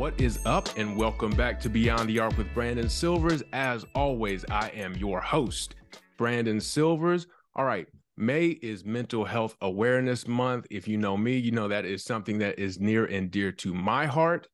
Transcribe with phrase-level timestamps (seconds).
[0.00, 3.42] What is up, and welcome back to Beyond the Arc with Brandon Silvers.
[3.52, 5.74] As always, I am your host,
[6.16, 7.26] Brandon Silvers.
[7.54, 7.86] All right,
[8.16, 10.66] May is Mental Health Awareness Month.
[10.70, 13.74] If you know me, you know that is something that is near and dear to
[13.74, 14.48] my heart.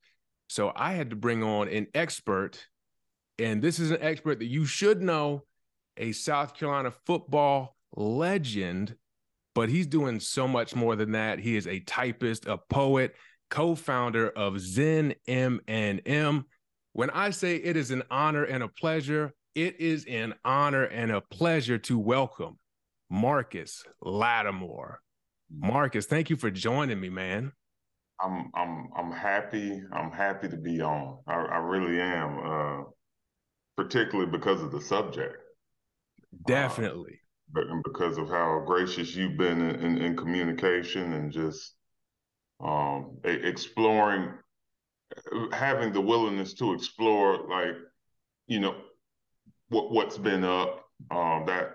[0.49, 2.67] So I had to bring on an expert,
[3.39, 5.45] and this is an expert that you should know,
[5.95, 8.97] a South Carolina football legend,
[9.55, 11.39] but he's doing so much more than that.
[11.39, 13.15] He is a typist, a poet,
[13.49, 16.45] co-founder of Zen M and M.
[16.93, 21.11] When I say it is an honor and a pleasure, it is an honor and
[21.11, 22.57] a pleasure to welcome
[23.09, 25.01] Marcus Lattimore.
[25.49, 27.51] Marcus, thank you for joining me, man.
[28.21, 29.81] I'm I'm I'm happy.
[29.93, 31.19] I'm happy to be on.
[31.27, 32.39] I, I really am.
[32.39, 32.83] Uh,
[33.77, 35.37] particularly because of the subject.
[36.45, 37.21] Definitely.
[37.55, 41.75] Uh, but because of how gracious you've been in, in, in communication and just
[42.59, 44.33] um, exploring,
[45.51, 47.75] having the willingness to explore, like
[48.47, 48.75] you know,
[49.69, 50.85] what what's been up.
[51.11, 51.73] Um, that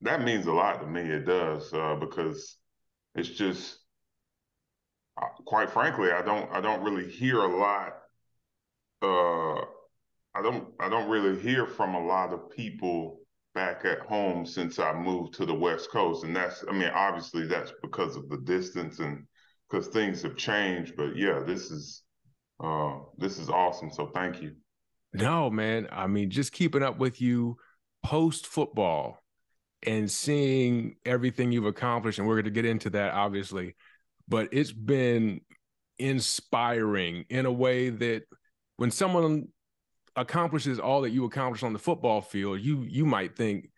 [0.00, 1.02] that means a lot to me.
[1.02, 2.56] It does uh, because
[3.14, 3.78] it's just,
[5.20, 7.94] uh, quite frankly, I don't I don't really hear a lot.
[9.02, 9.64] Uh,
[10.34, 13.20] I don't I don't really hear from a lot of people
[13.54, 17.46] back at home since I moved to the West Coast, and that's I mean obviously
[17.46, 19.26] that's because of the distance and
[19.72, 20.94] because things have changed.
[20.96, 22.02] But yeah, this is
[22.62, 23.90] uh, this is awesome.
[23.90, 24.52] So thank you.
[25.12, 25.88] No, man.
[25.90, 27.56] I mean, just keeping up with you
[28.02, 29.18] post football
[29.84, 33.74] and seeing everything you've accomplished, and we're going to get into that obviously,
[34.28, 35.40] but it's been
[35.98, 38.22] inspiring in a way that
[38.76, 39.48] when someone
[40.16, 43.70] accomplishes all that you accomplished on the football field, you you might think,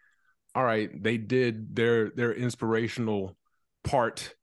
[0.55, 3.37] all right, they did their their inspirational
[3.83, 4.35] part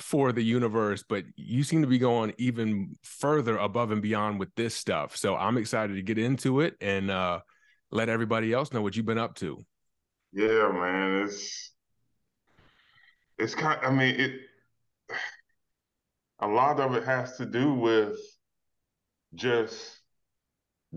[0.00, 4.54] for the universe, but you seem to be going even further above and beyond with
[4.54, 5.16] this stuff.
[5.16, 7.40] So I'm excited to get into it and uh,
[7.90, 9.58] let everybody else know what you've been up to.
[10.32, 11.72] Yeah, man, it's
[13.38, 13.80] it's kind.
[13.82, 14.40] I mean, it.
[16.42, 18.16] A lot of it has to do with
[19.34, 20.00] just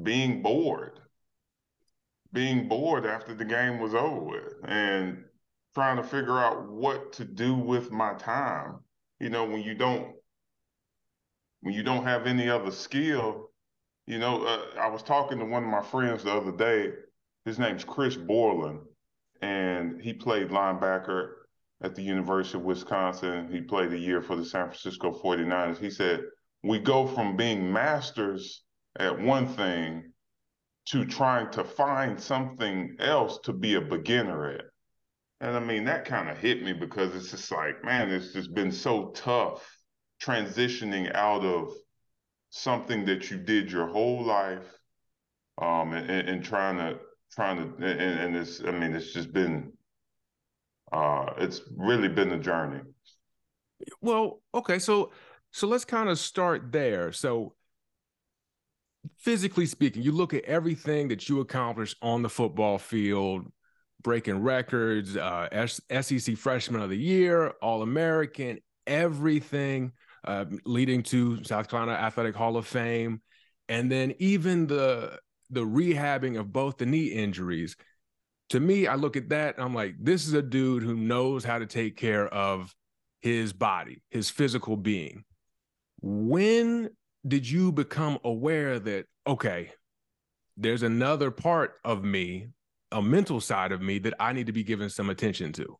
[0.01, 0.99] being bored,
[2.31, 5.25] being bored after the game was over with, and
[5.73, 8.79] trying to figure out what to do with my time
[9.23, 10.15] you know, when you don't
[11.61, 13.51] when you don't have any other skill,
[14.05, 16.91] you know, uh, I was talking to one of my friends the other day.
[17.45, 18.81] His name's Chris Borland,
[19.41, 21.29] and he played linebacker
[21.81, 23.49] at the University of Wisconsin.
[23.49, 25.77] He played a year for the San Francisco 49ers.
[25.77, 26.23] He said,
[26.61, 28.61] We go from being masters
[28.97, 30.11] at one thing
[30.87, 34.65] to trying to find something else to be a beginner at.
[35.43, 38.53] And I mean, that kind of hit me because it's just like, man, it's just
[38.53, 39.77] been so tough
[40.21, 41.73] transitioning out of
[42.49, 44.65] something that you did your whole life
[45.61, 46.97] um, and, and trying to,
[47.33, 49.73] trying to, and, and it's, I mean, it's just been,
[50.93, 52.79] uh, it's really been a journey.
[53.99, 54.79] Well, okay.
[54.79, 55.11] So,
[55.51, 57.11] so let's kind of start there.
[57.11, 57.53] So,
[59.17, 63.51] physically speaking, you look at everything that you accomplished on the football field,
[64.03, 69.93] breaking records, uh, SEC Freshman of the Year, All American, everything
[70.25, 73.21] uh, leading to South Carolina Athletic Hall of Fame,
[73.69, 75.19] and then even the
[75.49, 77.75] the rehabbing of both the knee injuries.
[78.49, 81.59] To me, I look at that I'm like, this is a dude who knows how
[81.59, 82.73] to take care of
[83.21, 85.23] his body, his physical being.
[86.01, 86.89] When
[87.25, 89.71] did you become aware that okay,
[90.57, 92.47] there's another part of me
[92.93, 95.77] a mental side of me that I need to be given some attention to.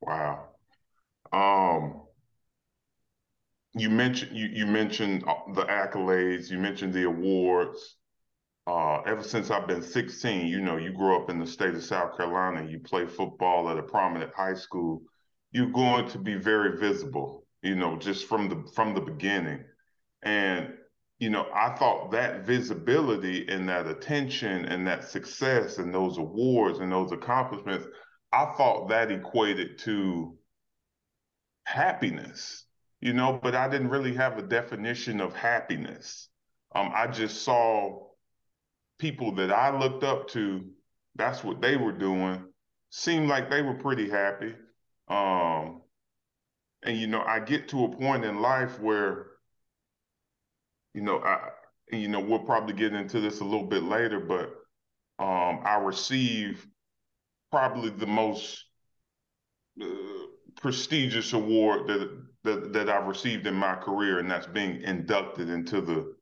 [0.00, 0.48] Wow.
[1.32, 2.02] Um,
[3.74, 6.50] you mentioned you you mentioned uh, the accolades.
[6.50, 7.96] You mentioned the awards.
[8.66, 11.82] Uh, ever since I've been 16, you know, you grew up in the state of
[11.82, 12.64] South Carolina.
[12.68, 15.02] You play football at a prominent high school.
[15.50, 17.44] You're going to be very visible.
[17.62, 19.64] You know, just from the from the beginning.
[20.22, 20.74] And
[21.22, 26.80] you know, I thought that visibility and that attention and that success and those awards
[26.80, 27.86] and those accomplishments,
[28.32, 30.36] I thought that equated to
[31.62, 32.66] happiness,
[33.00, 36.28] you know, but I didn't really have a definition of happiness.
[36.74, 38.08] Um, I just saw
[38.98, 40.64] people that I looked up to,
[41.14, 42.46] that's what they were doing,
[42.90, 44.56] seemed like they were pretty happy.
[45.06, 45.82] Um,
[46.82, 49.26] and, you know, I get to a point in life where
[50.94, 51.50] you know, I,
[51.90, 54.54] you know, we'll probably get into this a little bit later, but
[55.22, 56.66] um, I receive
[57.50, 58.64] probably the most
[59.80, 59.86] uh,
[60.56, 65.80] prestigious award that, that that I've received in my career, and that's being inducted into
[65.80, 66.14] the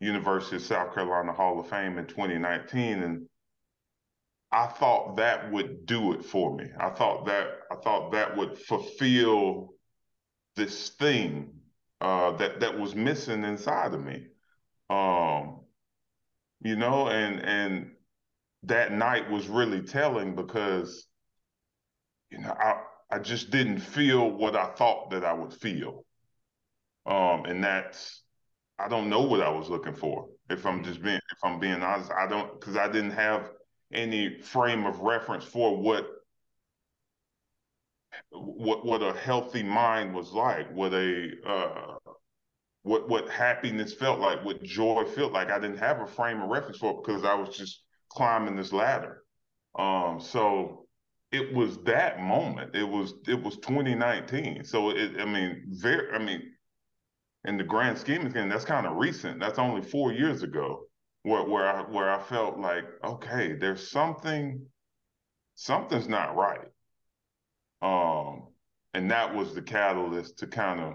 [0.00, 3.26] University of South Carolina Hall of Fame in 2019, and
[4.50, 6.66] I thought that would do it for me.
[6.78, 9.74] I thought that I thought that would fulfill
[10.56, 11.57] this thing
[12.00, 14.26] uh, that that was missing inside of me.
[14.90, 15.60] Um,
[16.60, 17.92] you know, and and
[18.64, 21.06] that night was really telling because
[22.30, 26.04] you know I I just didn't feel what I thought that I would feel.
[27.06, 28.22] Um, and that's
[28.78, 30.28] I don't know what I was looking for.
[30.50, 33.50] If I'm just being if I'm being honest, I don't because I didn't have
[33.92, 36.06] any frame of reference for what
[38.30, 41.96] what what a healthy mind was like, what a uh,
[42.82, 45.50] what what happiness felt like, what joy felt like.
[45.50, 48.72] I didn't have a frame of reference for it because I was just climbing this
[48.72, 49.22] ladder.
[49.78, 50.86] Um, so
[51.30, 52.74] it was that moment.
[52.74, 54.64] It was it was 2019.
[54.64, 56.42] So it I mean very I mean
[57.44, 59.40] in the grand scheme of things, that's kind of recent.
[59.40, 60.84] That's only four years ago
[61.22, 64.66] where where I where I felt like, okay, there's something
[65.54, 66.68] something's not right.
[67.82, 68.48] Um,
[68.94, 70.94] and that was the catalyst to kind of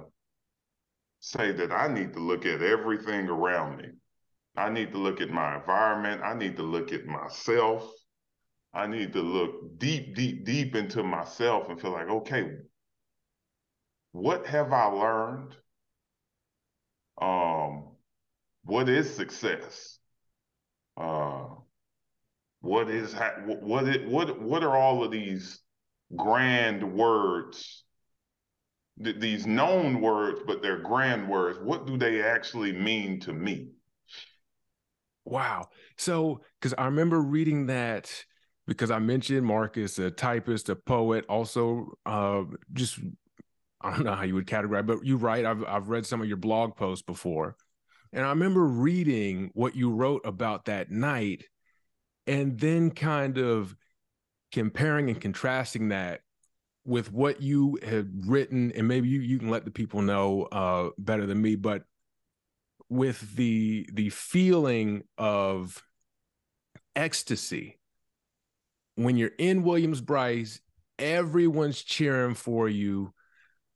[1.20, 3.90] say that I need to look at everything around me.
[4.56, 6.22] I need to look at my environment.
[6.24, 7.90] I need to look at myself.
[8.74, 12.52] I need to look deep, deep, deep into myself and feel like, okay,
[14.12, 15.56] what have I learned?
[17.22, 17.96] Um,
[18.64, 19.98] what is success?
[20.98, 21.46] Uh,
[22.62, 23.14] what is
[23.46, 25.60] what it what what are all of these
[26.16, 27.84] grand words?
[29.04, 31.60] Th- these known words, but they're grand words.
[31.62, 33.70] What do they actually mean to me?
[35.26, 35.70] Wow.
[35.98, 38.26] So, because I remember reading that
[38.68, 43.00] because I mentioned Marcus, a typist, a poet, also uh, just
[43.82, 45.46] I don't know how you would categorize, but you write.
[45.46, 47.58] I've I've read some of your blog posts before,
[48.12, 51.46] and I remember reading what you wrote about that night,
[52.26, 53.76] and then kind of
[54.54, 56.22] comparing and contrasting that
[56.86, 60.90] with what you had written, and maybe you you can let the people know uh,
[60.98, 61.84] better than me, but
[62.90, 65.84] with the the feeling of
[66.96, 67.80] ecstasy
[68.96, 70.60] when you're in Williams Brice,
[71.00, 73.14] everyone's cheering for you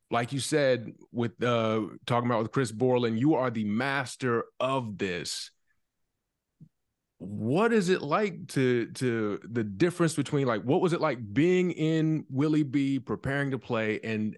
[0.10, 4.98] like you said with uh talking about with Chris Borland, you are the master of
[4.98, 5.52] this.
[7.20, 11.72] What is it like to to the difference between like what was it like being
[11.72, 14.38] in Willie B preparing to play and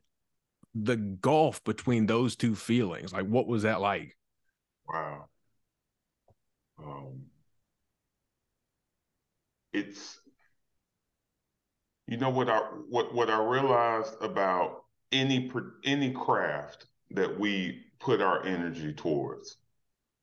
[0.73, 3.11] the gulf between those two feelings?
[3.11, 4.15] Like what was that like?
[4.87, 5.25] Wow.
[6.77, 7.25] Um
[9.73, 10.19] it's
[12.07, 12.59] you know what I
[12.89, 15.51] what what I realized about any
[15.83, 19.57] any craft that we put our energy towards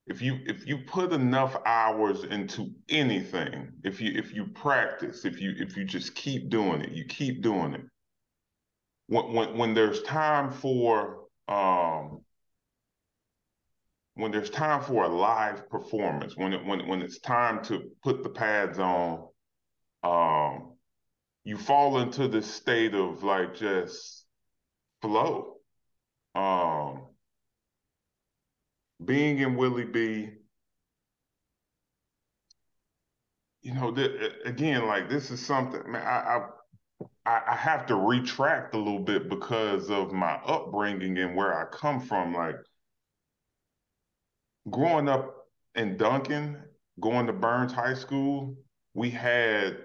[0.07, 5.41] if you if you put enough hours into anything if you if you practice if
[5.41, 7.85] you if you just keep doing it you keep doing it
[9.09, 12.21] when when, when there's time for um
[14.15, 18.23] when there's time for a live performance when it when when it's time to put
[18.23, 19.27] the pads on
[20.03, 20.73] um
[21.47, 24.27] you fall into this state of like just
[25.01, 25.55] flow.
[26.35, 26.86] Um,
[29.05, 30.31] being in Willie B,
[33.63, 36.47] you know, th- again, like this is something, man, I,
[37.27, 41.65] I, I have to retract a little bit because of my upbringing and where I
[41.77, 42.33] come from.
[42.33, 42.57] Like
[44.71, 45.35] growing up
[45.75, 46.63] in Duncan,
[47.01, 48.57] going to Byrnes High School,
[48.95, 49.79] we had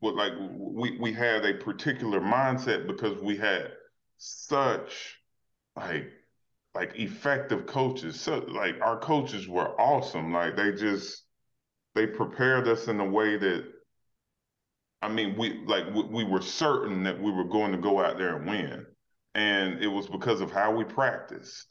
[0.00, 3.70] like we we had a particular mindset because we had
[4.16, 5.18] such
[5.76, 6.10] like
[6.74, 8.20] like effective coaches.
[8.20, 10.32] So like our coaches were awesome.
[10.32, 11.22] Like they just
[11.94, 13.64] they prepared us in a way that
[15.02, 18.18] I mean we like we, we were certain that we were going to go out
[18.18, 18.86] there and win.
[19.34, 21.66] And it was because of how we practiced.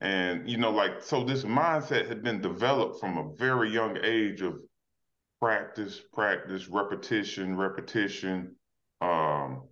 [0.00, 4.40] And you know, like so this mindset had been developed from a very young age
[4.40, 4.58] of
[5.40, 8.56] practice, practice, repetition, repetition.
[9.00, 9.64] Um,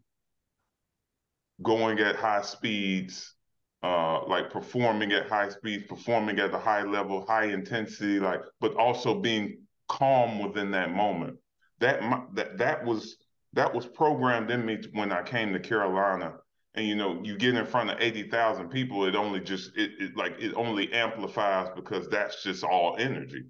[1.63, 3.35] going at high speeds,
[3.83, 8.75] uh, like performing at high speeds, performing at a high level, high intensity, like, but
[8.77, 9.59] also being
[9.89, 11.37] calm within that moment.
[11.79, 12.01] That
[12.35, 13.17] that that was
[13.55, 16.35] that was programmed in me when I came to Carolina.
[16.75, 19.93] And you know, you get in front of eighty thousand people, it only just it,
[19.99, 23.45] it like it only amplifies because that's just all energy,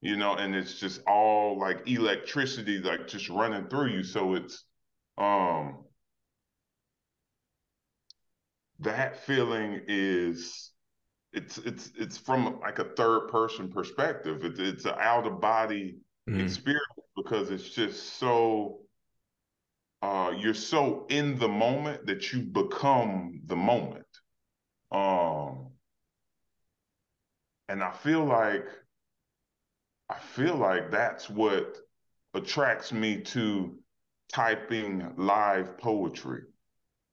[0.00, 4.04] you know, and it's just all like electricity, like just running through you.
[4.04, 4.64] So it's
[5.16, 5.84] um
[8.80, 10.72] that feeling is
[11.32, 14.44] it's it's it's from like a third person perspective.
[14.44, 16.40] It's it's an out of body mm-hmm.
[16.40, 16.84] experience
[17.16, 18.80] because it's just so
[20.00, 24.04] uh, you're so in the moment that you become the moment.
[24.92, 25.72] Um,
[27.68, 28.66] and I feel like
[30.08, 31.76] I feel like that's what
[32.32, 33.76] attracts me to
[34.32, 36.42] typing live poetry.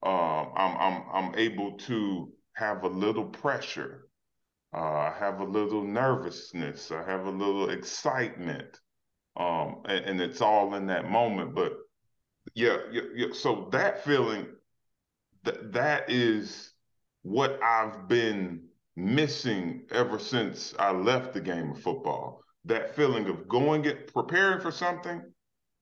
[0.05, 4.07] Um, I'm I'm I'm able to have a little pressure.
[4.71, 6.91] Uh, I have a little nervousness.
[6.91, 8.79] I have a little excitement,
[9.35, 11.55] um, and, and, it's all in that moment.
[11.55, 11.74] But
[12.53, 13.27] yeah, yeah, yeah.
[13.33, 14.45] So that feeling,
[15.43, 16.71] that that is
[17.24, 22.43] what I've been missing ever since I left the game of football.
[22.65, 25.24] That feeling of going it, preparing for something,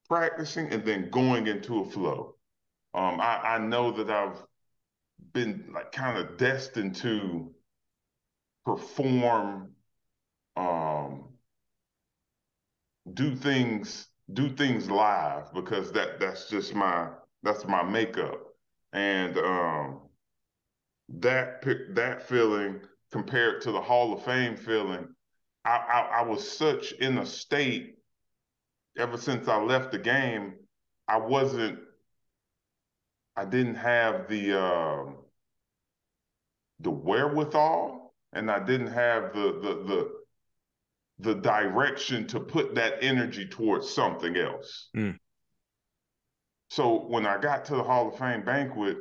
[0.08, 2.36] practicing, and then going into a flow.
[2.94, 4.42] Um, I, I know that I've
[5.34, 7.54] been like kind of destined to
[8.66, 9.72] perform,
[10.56, 11.30] um,
[13.14, 17.10] do things, do things live because that that's just my
[17.42, 18.40] that's my makeup,
[18.94, 20.02] and um,
[21.10, 21.64] that
[21.96, 22.82] that feeling
[23.12, 25.08] compared to the Hall of Fame feeling,
[25.66, 27.96] I, I, I was such in a state
[28.98, 30.56] ever since I left the game.
[31.08, 31.80] I wasn't
[33.36, 35.06] I didn't have the uh,
[36.80, 40.12] the wherewithal, and I didn't have the the the
[41.20, 44.90] the direction to put that energy towards something else.
[44.96, 45.18] Mm.
[46.70, 48.98] So when I got to the Hall of Fame banquet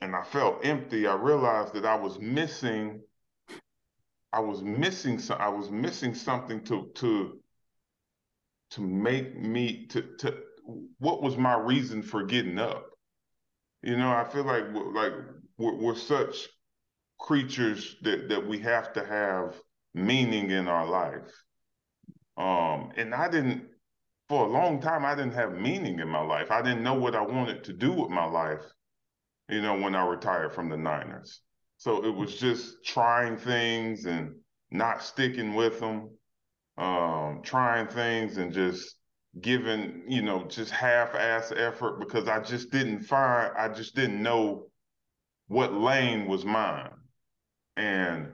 [0.00, 3.02] and I felt empty, I realized that I was missing
[4.32, 7.38] I was missing some I was missing something to to
[8.70, 10.36] to make me to to
[10.98, 12.93] what was my reason for getting up?
[13.84, 15.12] You know, I feel like like
[15.58, 16.48] we're, we're such
[17.20, 19.60] creatures that that we have to have
[19.92, 21.30] meaning in our life.
[22.38, 23.68] Um, and I didn't
[24.30, 26.50] for a long time I didn't have meaning in my life.
[26.50, 28.64] I didn't know what I wanted to do with my life,
[29.50, 31.42] you know, when I retired from the Niners.
[31.76, 34.36] So it was just trying things and
[34.70, 36.08] not sticking with them,
[36.78, 38.96] um, trying things and just
[39.40, 44.66] given, you know, just half-ass effort because I just didn't find, I just didn't know
[45.48, 46.90] what lane was mine.
[47.76, 48.32] And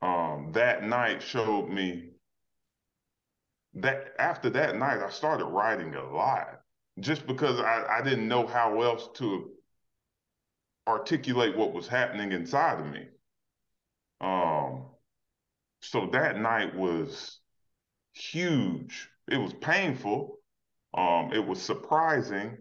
[0.00, 2.10] um, that night showed me
[3.74, 6.60] that after that night, I started writing a lot
[7.00, 9.50] just because I, I didn't know how else to
[10.86, 13.06] articulate what was happening inside of me.
[14.20, 14.86] Um,
[15.82, 17.40] so that night was
[18.12, 20.38] huge it was painful.
[20.96, 22.56] Um, it was surprising,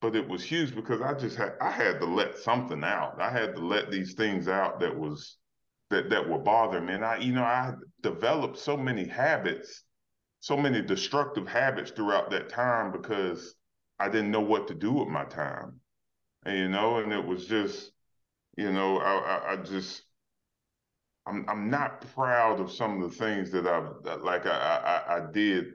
[0.00, 3.20] but it was huge because I just had I had to let something out.
[3.20, 5.38] I had to let these things out that was
[5.90, 6.94] that that were bothering me.
[6.94, 9.84] And I, you know, I developed so many habits,
[10.40, 13.54] so many destructive habits throughout that time because
[13.98, 15.80] I didn't know what to do with my time.
[16.44, 17.92] And, you know, and it was just,
[18.56, 20.02] you know, I, I, I just
[21.26, 25.32] I'm I'm not proud of some of the things that I've like I, I, I
[25.32, 25.74] did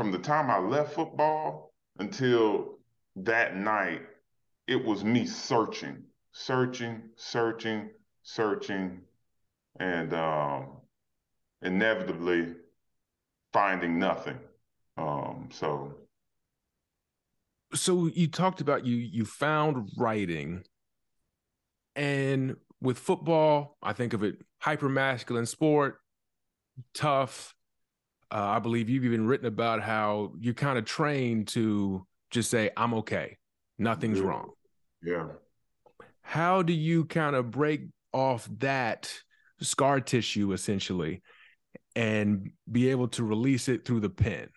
[0.00, 2.78] from the time I left football until
[3.16, 4.00] that night,
[4.66, 7.90] it was me searching, searching, searching,
[8.22, 9.02] searching,
[9.78, 10.68] and um,
[11.60, 12.54] inevitably
[13.52, 14.38] finding nothing.
[14.96, 15.92] Um, so,
[17.74, 20.64] so you talked about you you found writing,
[21.94, 25.98] and with football, I think of it hyper masculine sport,
[26.94, 27.54] tough,
[28.32, 32.70] uh, I believe you've even written about how you kind of trained to just say,
[32.76, 33.38] I'm okay,
[33.78, 34.24] nothing's yeah.
[34.24, 34.50] wrong.
[35.02, 35.26] Yeah.
[36.22, 39.12] How do you kind of break off that
[39.60, 41.22] scar tissue essentially
[41.96, 44.48] and be able to release it through the pen?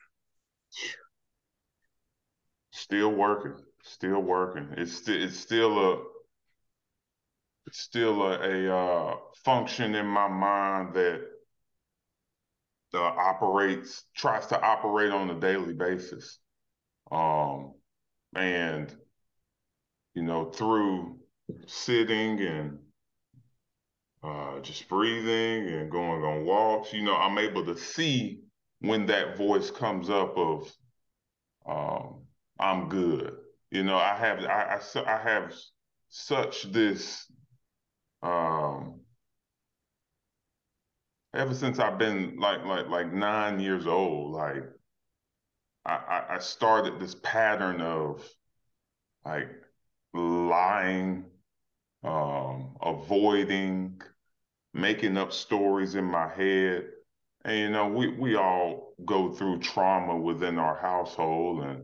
[2.72, 4.70] Still working, still working.
[4.77, 6.03] It's st- it's still a
[7.65, 11.22] it's still a, a uh, function in my mind that
[12.94, 16.40] uh, operates tries to operate on a daily basis.
[17.12, 17.74] Um,
[18.36, 18.94] and
[20.14, 21.20] you know through
[21.68, 22.80] sitting and
[24.24, 28.40] uh, just breathing and going on walks you know i'm able to see
[28.80, 30.72] when that voice comes up of
[31.66, 32.22] um,
[32.60, 33.36] i'm good.
[33.72, 35.54] You know i have i, I, I have
[36.10, 37.26] such this
[38.22, 39.02] um,
[41.34, 44.63] ever since I've been like like like nine years old, like
[45.86, 48.28] I, I started this pattern of
[49.25, 49.50] like
[50.13, 51.25] lying,
[52.04, 54.02] um, avoiding,
[54.74, 56.88] making up stories in my head.
[57.46, 61.84] And you know, we we all go through trauma within our household, and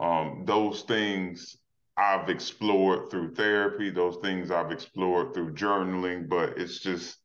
[0.00, 1.56] um, those things
[1.96, 3.90] I've explored through therapy.
[3.90, 6.28] Those things I've explored through journaling.
[6.28, 7.19] But it's just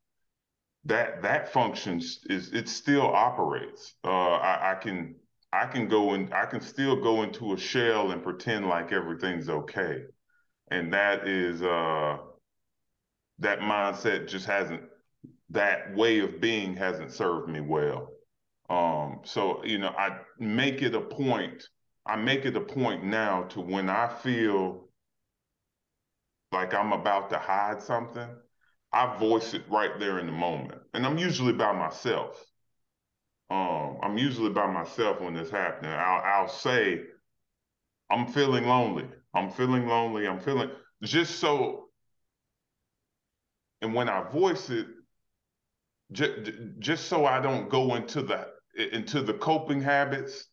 [0.85, 3.95] that that functions is it still operates.
[4.03, 5.15] Uh, I, I can
[5.51, 9.49] I can go and I can still go into a shell and pretend like everything's
[9.49, 10.03] okay.
[10.69, 12.17] And that is uh
[13.39, 14.83] that mindset just hasn't
[15.49, 18.09] that way of being hasn't served me well.
[18.69, 21.67] Um so you know I make it a point
[22.05, 24.89] I make it a point now to when I feel
[26.51, 28.29] like I'm about to hide something,
[28.95, 30.81] I voice it right there in the moment.
[30.93, 32.41] And I'm usually by myself.
[33.49, 35.91] Um, I'm usually by myself when this happening.
[35.91, 37.01] I'll, I'll say,
[38.09, 39.05] I'm feeling lonely.
[39.33, 40.25] I'm feeling lonely.
[40.27, 40.71] I'm feeling
[41.03, 41.89] just so.
[43.81, 44.87] And when I voice it,
[46.13, 46.33] just,
[46.79, 48.47] just so I don't go into the
[48.77, 50.45] into the coping habits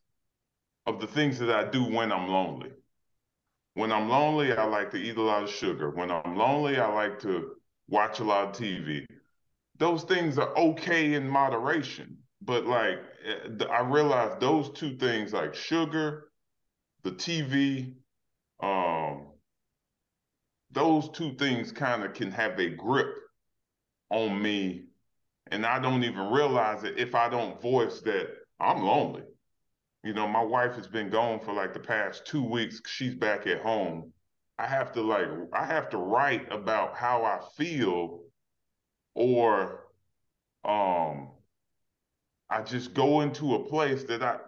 [0.86, 2.70] of the things that I do when I'm lonely.
[3.74, 5.90] When I'm lonely, I like to eat a lot of sugar.
[5.90, 7.52] When I'm lonely, I like to
[7.92, 9.06] watch a lot of TV.
[9.78, 12.16] Those things are okay in moderation.
[12.40, 16.24] But like, eh, I realized those two things, like sugar,
[17.04, 17.94] the TV,
[18.62, 19.26] um,
[20.72, 23.14] those two things kind of can have a grip
[24.10, 24.84] on me.
[25.50, 29.24] And I don't even realize it if I don't voice that I'm lonely.
[30.02, 32.80] You know, my wife has been gone for like the past two weeks.
[32.86, 34.12] She's back at home.
[34.58, 38.20] I have to like, I have to write about how I feel
[39.14, 39.86] or
[40.64, 41.30] um
[42.50, 44.38] I just go into a place that I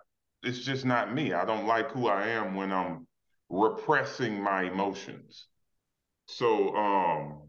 [0.42, 1.32] it's just not me.
[1.32, 3.06] I don't like who I am when I'm
[3.48, 5.46] repressing my emotions.
[6.26, 7.48] So um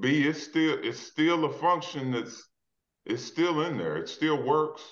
[0.00, 2.48] B it's still it's still a function that's
[3.06, 3.96] it's still in there.
[3.96, 4.82] It still works.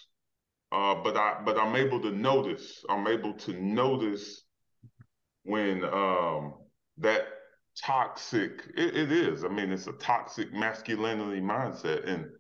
[0.73, 2.85] Uh, but I but I'm able to notice.
[2.89, 4.44] I'm able to notice
[5.45, 6.55] when um
[6.99, 7.27] that
[7.77, 9.45] toxic it, it is.
[9.45, 12.09] I mean, it's a toxic masculinity mindset.
[12.09, 12.31] And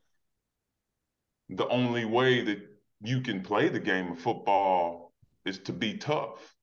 [1.48, 2.58] the only way that
[3.02, 5.12] you can play the game of football
[5.44, 6.54] is to be tough.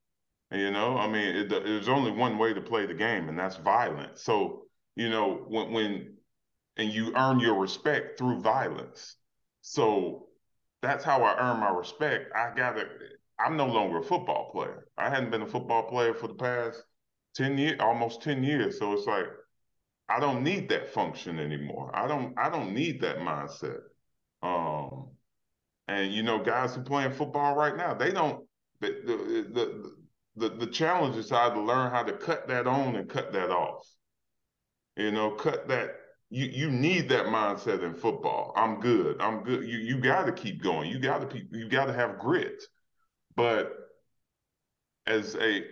[0.51, 3.55] You know, I mean, it, there's only one way to play the game, and that's
[3.55, 4.21] violence.
[4.23, 4.63] So,
[4.95, 6.17] you know, when, when,
[6.75, 9.15] and you earn your respect through violence.
[9.61, 10.27] So
[10.81, 12.31] that's how I earn my respect.
[12.35, 12.85] I got to,
[13.43, 14.87] I'm no longer a football player.
[14.97, 16.83] I hadn't been a football player for the past
[17.35, 18.79] 10 years, almost 10 years.
[18.79, 19.25] So it's like,
[20.09, 21.91] I don't need that function anymore.
[21.93, 23.79] I don't, I don't need that mindset.
[24.43, 25.11] Um,
[25.87, 28.45] and you know, guys who playing football right now, they don't.
[28.79, 29.91] The the the
[30.35, 33.51] the, the challenge is how to learn how to cut that on and cut that
[33.51, 33.85] off.
[34.95, 35.91] You know, cut that.
[36.29, 38.53] You you need that mindset in football.
[38.55, 39.21] I'm good.
[39.21, 39.67] I'm good.
[39.67, 40.89] You you got to keep going.
[40.89, 42.63] You got to you got to have grit.
[43.35, 43.73] But
[45.07, 45.63] as a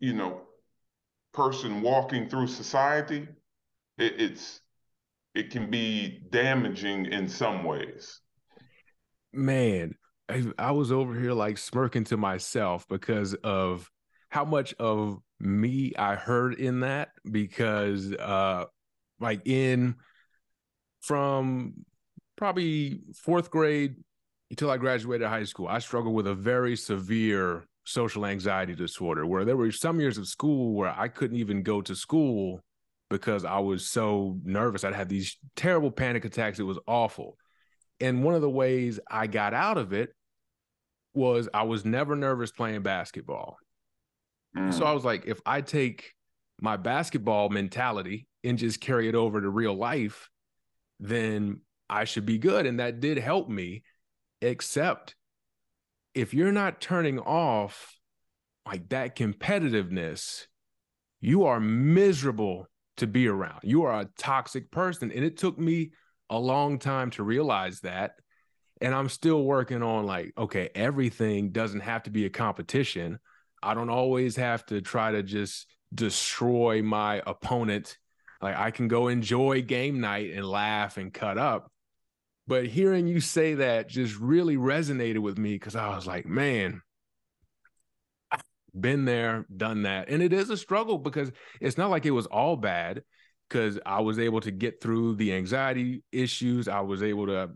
[0.00, 0.42] you know
[1.32, 3.28] person walking through society,
[3.98, 4.60] it, it's
[5.34, 8.20] it can be damaging in some ways.
[9.32, 9.94] Man,
[10.28, 13.90] I, I was over here like smirking to myself because of
[14.28, 18.64] how much of me I heard in that because uh
[19.20, 19.96] like in
[21.00, 21.84] from
[22.36, 23.96] probably fourth grade
[24.50, 29.44] until I graduated high school, I struggled with a very severe social anxiety disorder where
[29.44, 32.60] there were some years of school where I couldn't even go to school
[33.10, 34.84] because I was so nervous.
[34.84, 36.58] I'd have these terrible panic attacks.
[36.58, 37.36] It was awful.
[38.00, 40.10] And one of the ways I got out of it
[41.14, 43.56] was I was never nervous playing basketball.
[44.56, 44.72] Mm.
[44.72, 46.12] So I was like, if I take
[46.60, 50.28] my basketball mentality and just carry it over to real life,
[51.00, 52.66] then I should be good.
[52.66, 53.82] And that did help me,
[54.44, 55.14] except
[56.14, 57.98] if you're not turning off
[58.66, 60.46] like that competitiveness,
[61.20, 62.66] you are miserable
[62.98, 63.60] to be around.
[63.62, 65.10] You are a toxic person.
[65.10, 65.92] And it took me
[66.30, 68.12] a long time to realize that.
[68.80, 73.18] And I'm still working on like, okay, everything doesn't have to be a competition.
[73.62, 77.98] I don't always have to try to just destroy my opponent.
[78.40, 81.70] Like I can go enjoy game night and laugh and cut up.
[82.46, 86.82] But hearing you say that just really resonated with me because I was like, man,
[88.78, 90.08] been there, done that.
[90.08, 93.02] And it is a struggle because it's not like it was all bad
[93.48, 96.68] because I was able to get through the anxiety issues.
[96.68, 97.50] I was able to,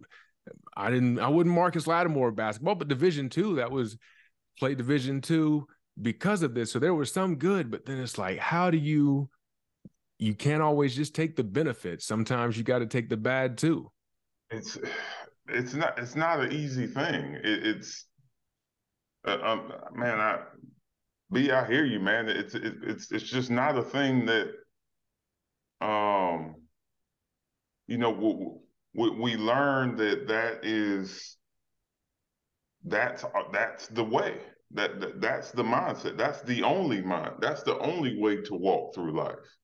[0.77, 3.99] I didn't, I wouldn't Marcus Lattimore basketball, but Division two, that was
[4.59, 5.67] played Division two
[6.01, 6.73] because of this.
[6.73, 9.29] So there was some good, but then it's like, how do you
[10.19, 12.05] you can't always just take the benefits.
[12.05, 13.91] Sometimes you got to take the bad too.
[14.51, 14.79] It's
[15.49, 17.35] it's not it's not an easy thing.
[17.35, 18.07] It, it's
[19.27, 22.29] uh, um, man, I hear you, man.
[22.29, 24.49] It's it, it's it's just not a thing that
[25.81, 26.57] um
[27.87, 31.37] you know we, we, we learn that that is
[32.85, 34.39] that's uh, that's the way
[34.73, 38.95] that, that that's the mindset that's the only mind that's the only way to walk
[38.95, 39.57] through life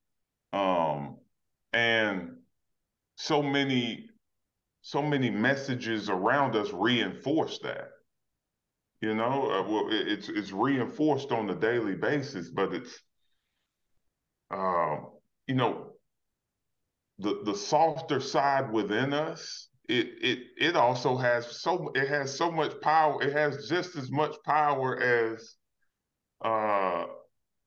[0.52, 1.16] um
[1.72, 2.30] and
[3.16, 4.06] so many
[4.84, 7.88] so many messages around us reinforce that.
[9.00, 12.98] You know uh, well it's it's reinforced on a daily basis but it's
[14.50, 15.10] um
[15.46, 15.92] you know
[17.18, 22.50] the the softer side within us it it it also has so it has so
[22.50, 25.54] much power it has just as much power as
[26.42, 27.04] uh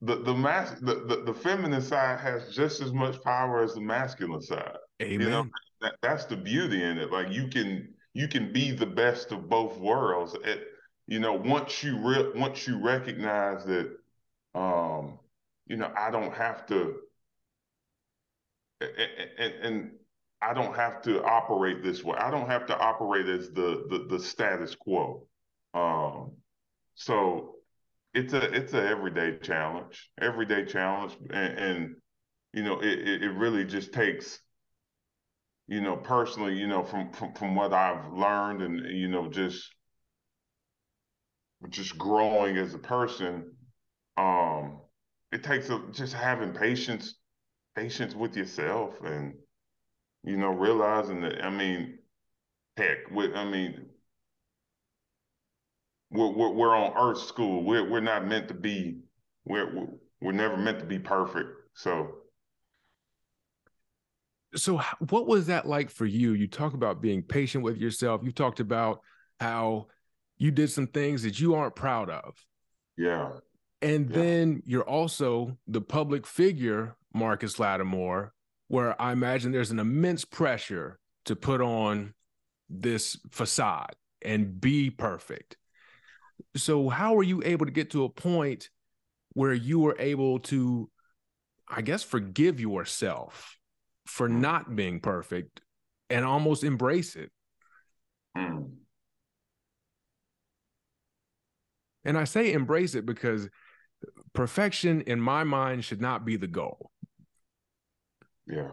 [0.01, 3.81] the the mas the, the, the feminine side has just as much power as the
[3.81, 4.77] masculine side.
[5.01, 5.21] Amen.
[5.21, 5.45] you know
[5.81, 9.49] that, that's the beauty in it like you can you can be the best of
[9.49, 10.59] both worlds At
[11.07, 13.91] you know once you re- once you recognize that
[14.55, 15.19] um
[15.67, 16.95] you know i don't have to
[18.81, 19.91] and, and,
[20.41, 22.15] I don't have to operate this way.
[22.17, 25.25] I don't have to operate as the the, the status quo.
[25.73, 26.33] Um,
[26.95, 27.55] so
[28.13, 31.95] it's a it's a everyday challenge, everyday challenge, and, and
[32.53, 34.39] you know it it really just takes
[35.67, 39.69] you know personally you know from from from what I've learned and you know just
[41.69, 43.51] just growing as a person.
[44.17, 44.79] Um,
[45.31, 47.15] it takes a, just having patience
[47.75, 49.33] patience with yourself and
[50.27, 51.99] you know, realizing that, I mean,
[52.75, 53.85] heck, with, I mean,
[56.11, 57.63] we're, we're, we're on earth school.
[57.63, 58.99] We're, we're not meant to be,
[59.45, 59.87] we're,
[60.21, 61.49] we're never meant to be perfect.
[61.75, 62.09] So,
[64.55, 64.77] so
[65.09, 66.33] what was that like for you?
[66.33, 68.21] You talk about being patient with yourself.
[68.23, 69.01] You talked about
[69.39, 69.87] how
[70.37, 72.35] you did some things that you aren't proud of.
[72.97, 73.33] Yeah.
[73.81, 74.15] And yeah.
[74.15, 78.33] then you're also the public figure, Marcus Lattimore,
[78.67, 82.13] where I imagine there's an immense pressure to put on
[82.69, 85.57] this facade and be perfect.
[86.55, 88.69] So, how were you able to get to a point
[89.33, 90.89] where you were able to,
[91.67, 93.57] I guess, forgive yourself
[94.07, 95.61] for not being perfect
[96.09, 97.31] and almost embrace it?
[98.37, 98.71] Mm.
[102.05, 103.49] And I say embrace it because
[104.33, 106.91] perfection, in my mind, should not be the goal.
[108.47, 108.69] Yeah.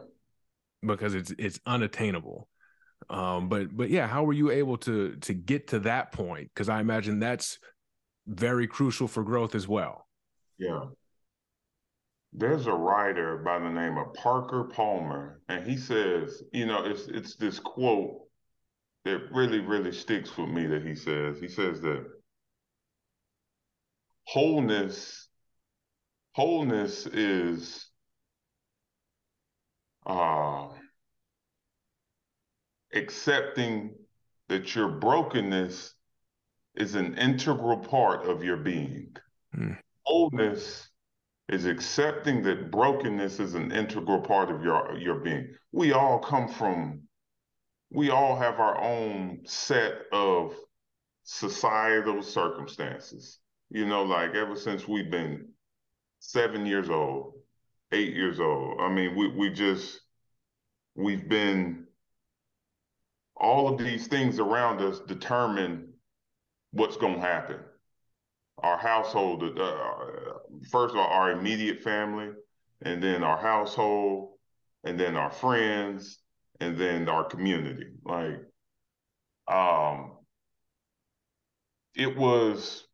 [0.86, 2.48] Because it's it's unattainable.
[3.10, 6.50] Um, but but yeah, how were you able to to get to that point?
[6.54, 7.58] Because I imagine that's
[8.26, 10.06] very crucial for growth as well.
[10.58, 10.84] Yeah.
[12.36, 17.06] There's a writer by the name of Parker Palmer, and he says, you know, it's
[17.06, 18.22] it's this quote
[19.04, 21.38] that really, really sticks with me that he says.
[21.38, 22.04] He says that
[24.24, 25.28] wholeness,
[26.32, 27.88] wholeness is
[30.06, 30.68] uh,
[32.94, 33.94] accepting
[34.48, 35.94] that your brokenness
[36.74, 39.14] is an integral part of your being.
[39.56, 39.78] Mm.
[40.02, 40.88] Wholeness
[41.48, 45.54] is accepting that brokenness is an integral part of your your being.
[45.72, 47.02] We all come from
[47.90, 50.54] we all have our own set of
[51.22, 53.38] societal circumstances.
[53.70, 55.48] You know, like ever since we've been
[56.20, 57.34] 7 years old,
[57.92, 58.80] eight years old.
[58.80, 60.00] I mean, we we just
[60.94, 61.86] we've been
[63.36, 65.92] all of these things around us determine
[66.70, 67.58] what's going to happen.
[68.64, 69.94] Our household, uh,
[70.70, 72.30] first of all, our immediate family,
[72.80, 74.38] and then our household,
[74.84, 76.18] and then our friends,
[76.60, 77.88] and then our community.
[78.06, 78.40] Like,
[79.48, 80.12] um,
[81.94, 82.86] it was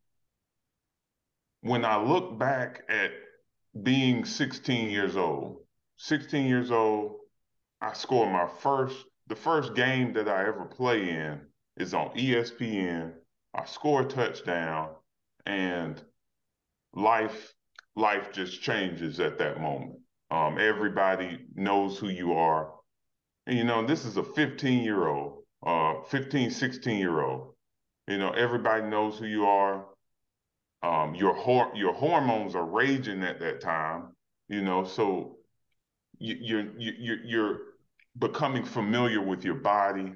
[1.61, 3.13] when I look back at
[3.81, 5.59] being 16 years old.
[5.99, 7.17] 16 years old,
[7.81, 8.97] I scored my first,
[9.29, 11.43] the first game that I ever play in
[11.77, 13.13] is on ESPN.
[13.55, 14.97] I score a touchdown
[15.51, 16.03] and
[16.95, 17.55] life,
[17.97, 19.99] life just changes at that moment.
[20.31, 22.73] Um, everybody knows who you are.
[23.47, 27.55] And, you know, this is a 15 year old, uh, 15, 16 year old.
[28.09, 29.85] You know, everybody knows who you are
[30.83, 34.15] um, your hor- your hormones are raging at that time,
[34.49, 35.37] you know, so
[36.19, 37.59] you, you're you, you're
[38.19, 40.15] becoming familiar with your body.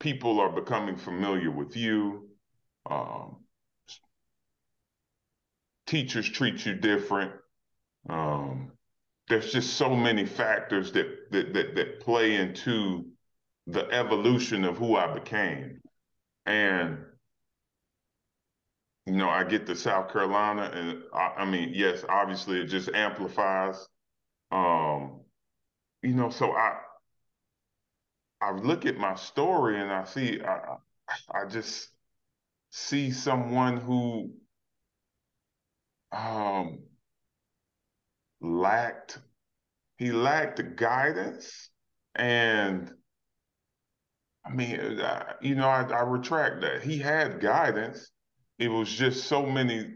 [0.00, 2.28] People are becoming familiar with you.
[2.90, 3.44] Um,
[5.90, 7.32] teachers treat you different.
[8.08, 8.70] Um,
[9.28, 13.06] there's just so many factors that that that, that play into
[13.66, 15.80] the evolution of who I became.
[16.46, 16.98] And
[19.06, 22.88] you know, I get to South Carolina, and I, I mean, yes, obviously it just
[22.90, 23.88] amplifies.
[24.52, 25.22] Um,
[26.02, 26.78] you know, so I
[28.40, 30.76] I look at my story and I see I
[31.34, 31.88] I just
[32.70, 34.32] see someone who
[36.12, 36.80] um
[38.40, 39.18] lacked
[39.96, 41.70] he lacked guidance
[42.14, 42.92] and
[44.44, 46.82] I mean, uh, you know, I, I retract that.
[46.82, 48.10] He had guidance.
[48.58, 49.94] It was just so many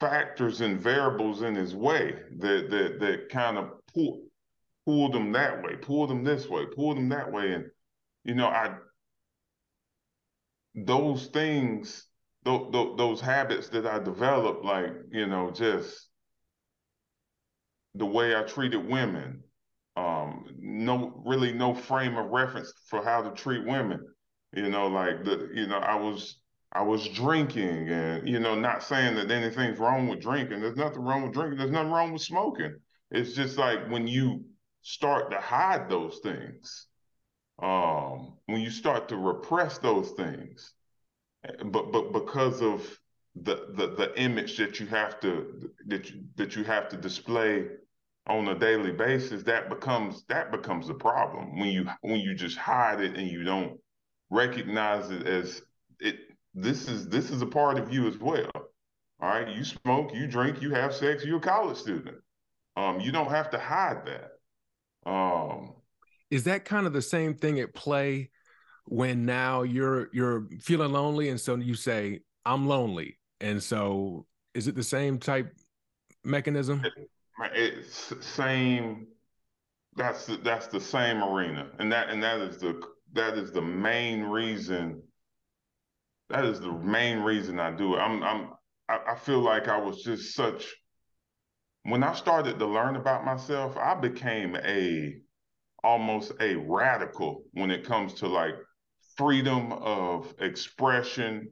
[0.00, 4.20] factors and variables in his way that that that kind of pulled
[4.84, 7.66] pulled him that way, pulled him this way, pulled him that way, and
[8.24, 8.76] you know, I
[10.74, 12.06] those things,
[12.44, 16.08] those those habits that I developed, like you know, just
[17.94, 19.42] the way I treated women,
[19.96, 24.06] um, no really no frame of reference for how to treat women.
[24.54, 26.38] You know, like the you know, I was
[26.72, 30.60] I was drinking and you know, not saying that anything's wrong with drinking.
[30.60, 31.58] There's nothing wrong with drinking.
[31.58, 32.76] There's nothing wrong with smoking.
[33.10, 34.44] It's just like when you
[34.80, 36.86] start to hide those things,
[37.62, 40.72] um, when you start to repress those things,
[41.64, 42.98] but but because of
[43.34, 47.66] the the the image that you have to that you that you have to display
[48.28, 52.56] on a daily basis, that becomes that becomes a problem when you when you just
[52.56, 53.78] hide it and you don't
[54.30, 55.62] recognize it as
[55.98, 56.16] it.
[56.54, 58.50] This is this is a part of you as well.
[58.54, 61.24] All right, you smoke, you drink, you have sex.
[61.24, 62.16] You're a college student.
[62.76, 65.10] Um, you don't have to hide that.
[65.10, 65.74] Um,
[66.30, 68.30] is that kind of the same thing at play
[68.86, 74.68] when now you're you're feeling lonely and so you say I'm lonely, and so is
[74.68, 75.54] it the same type
[76.24, 76.84] mechanism?
[77.54, 79.06] It's same.
[79.94, 82.80] That's the, that's the same arena, and that and that is the
[83.12, 85.02] that is the main reason.
[86.30, 87.98] That is the main reason I do it.
[87.98, 88.50] I'm I'm
[88.88, 90.74] I, I feel like I was just such.
[91.84, 95.14] When I started to learn about myself, I became a
[95.84, 98.54] almost a radical when it comes to like
[99.16, 101.50] freedom of expression,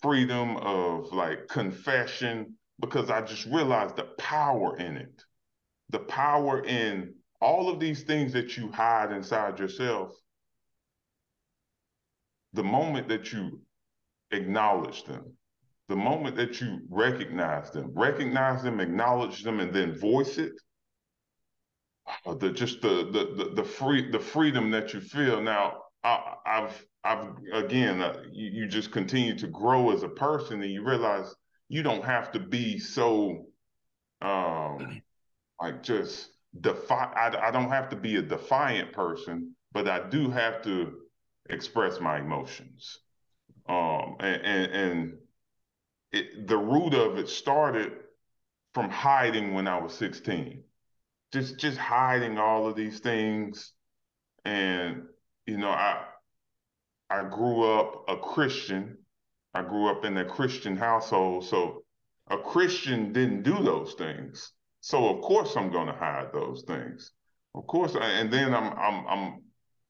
[0.00, 5.22] freedom of like confession, because I just realized the power in it.
[5.90, 10.12] The power in all of these things that you hide inside yourself.
[12.54, 13.60] The moment that you
[14.30, 15.36] acknowledge them,
[15.88, 20.52] the moment that you recognize them, recognize them, acknowledge them, and then voice it,
[22.26, 25.40] uh, the just the the the, the free the freedom that you feel.
[25.40, 30.62] Now, I, have I've again, uh, you, you just continue to grow as a person,
[30.62, 31.34] and you realize
[31.68, 33.46] you don't have to be so
[34.20, 35.00] um
[35.60, 36.28] like just
[36.60, 40.92] defy I, I don't have to be a defiant person but i do have to
[41.48, 42.98] express my emotions.
[43.68, 45.18] Um and and, and
[46.12, 47.92] it, the root of it started
[48.74, 50.62] from hiding when i was 16
[51.32, 53.72] just just hiding all of these things
[54.44, 55.04] and
[55.46, 56.02] you know i
[57.10, 58.96] i grew up a christian
[59.54, 61.82] I grew up in a Christian household, so
[62.30, 64.52] a Christian didn't do those things.
[64.80, 67.12] So of course I'm going to hide those things.
[67.54, 69.42] Of course, and then I'm I'm I'm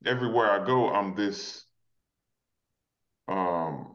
[0.04, 0.90] everywhere I go.
[0.90, 1.64] I'm this.
[3.28, 3.94] Um,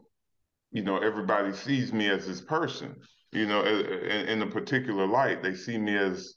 [0.72, 2.96] you know, everybody sees me as this person.
[3.30, 6.34] You know, in, in a particular light, they see me as,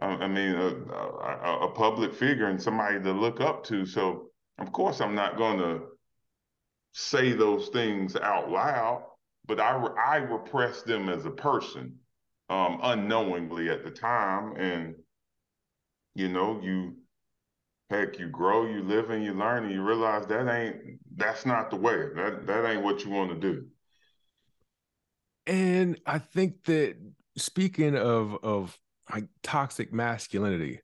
[0.00, 3.84] I mean, a, a, a public figure and somebody to look up to.
[3.84, 5.82] So of course I'm not going to
[6.92, 9.04] say those things out loud,
[9.46, 11.96] but I I repressed them as a person,
[12.48, 14.94] um, unknowingly at the time, and
[16.14, 16.96] you know you
[17.90, 21.70] heck you grow, you live, and you learn, and you realize that ain't that's not
[21.70, 22.08] the way.
[22.14, 23.66] That that ain't what you want to do.
[25.46, 26.96] And I think that
[27.36, 28.78] speaking of of
[29.12, 30.80] like toxic masculinity,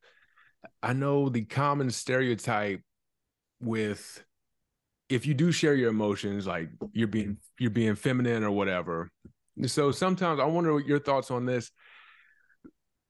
[0.82, 2.82] I know the common stereotype
[3.60, 4.24] with
[5.08, 9.10] if you do share your emotions, like you're being you're being feminine or whatever.
[9.66, 11.70] So sometimes I wonder what your thoughts on this.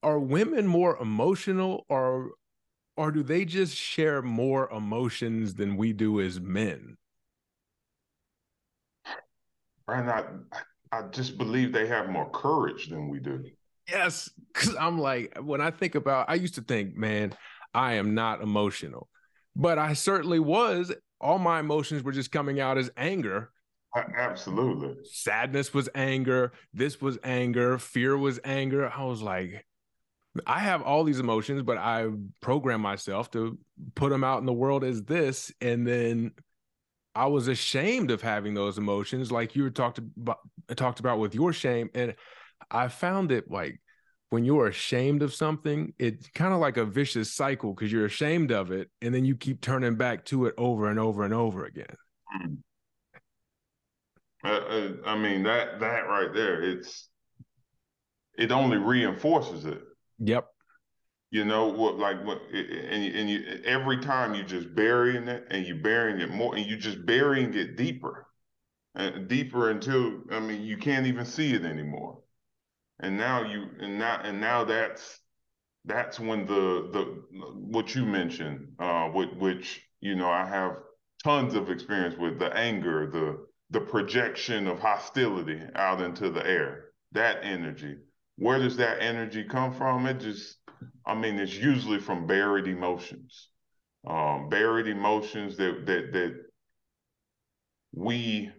[0.03, 2.31] Are women more emotional or
[2.97, 6.97] or do they just share more emotions than we do as men?
[9.87, 10.25] Brian, I,
[10.93, 13.45] I just believe they have more courage than we do.
[13.89, 17.33] Yes, because I'm like, when I think about, I used to think, man,
[17.73, 19.09] I am not emotional,
[19.57, 23.51] but I certainly was all my emotions were just coming out as anger.
[23.97, 24.95] Absolutely.
[25.05, 26.53] Sadness was anger.
[26.75, 27.79] This was anger.
[27.79, 28.93] Fear was anger.
[28.95, 29.65] I was like,
[30.47, 32.07] I have all these emotions, but I
[32.41, 33.59] program myself to
[33.95, 35.51] put them out in the world as this.
[35.61, 36.33] And then
[37.15, 40.39] I was ashamed of having those emotions, like you were talked about
[40.77, 41.91] talked about with your shame.
[41.95, 42.15] And
[42.71, 43.81] I found it like
[44.31, 48.53] when you're ashamed of something, it's kind of like a vicious cycle because you're ashamed
[48.53, 51.65] of it, and then you keep turning back to it over and over and over
[51.65, 51.97] again.
[52.27, 52.55] Hmm.
[54.45, 57.09] Uh, uh, I mean that that right there, it's
[58.37, 59.81] it only reinforces it.
[60.21, 60.47] Yep.
[61.31, 61.99] You know what?
[61.99, 62.41] Like what?
[62.53, 66.65] And and you every time you just burying it and you burying it more and
[66.65, 68.27] you just burying it deeper
[68.95, 72.21] and deeper until I mean you can't even see it anymore.
[73.01, 75.21] And now you and now and now that's
[75.85, 77.23] that's when the the
[77.55, 80.77] what you mentioned, uh, which, which you know I have
[81.23, 86.87] tons of experience with the anger, the the projection of hostility out into the air,
[87.13, 87.97] that energy
[88.39, 90.07] where does that energy come from?
[90.07, 90.57] It just,
[91.05, 93.49] I mean, it's usually from buried emotions,
[94.07, 96.37] um, buried emotions that that that
[97.93, 98.51] we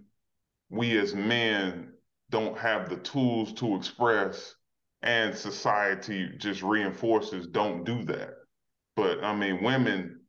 [0.69, 1.88] we as men
[2.29, 4.55] don't have the tools to express,
[5.01, 8.31] and society just reinforces don't do that.
[8.95, 10.21] But I mean, women,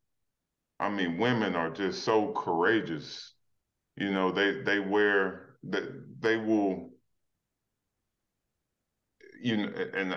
[0.80, 3.34] I mean, women are just so courageous.
[3.96, 6.90] You know, they they wear that they will
[9.40, 10.12] you know, and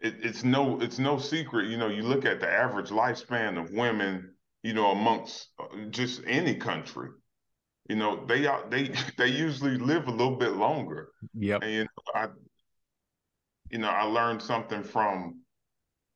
[0.00, 1.68] it, it's no it's no secret.
[1.68, 6.22] You know, you look at the average lifespan of women, you know, amongst uh, just
[6.26, 7.10] any country.
[7.90, 11.08] You know, they are they they usually live a little bit longer.
[11.34, 12.28] yeah And you know, I
[13.68, 15.40] you know, I learned something from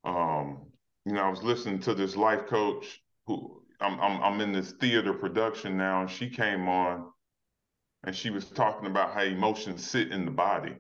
[0.05, 0.67] um,
[1.05, 4.71] you know, I was listening to this life coach who I'm I'm I'm in this
[4.71, 7.11] theater production now, and she came on
[8.05, 10.77] and she was talking about how emotions sit in the body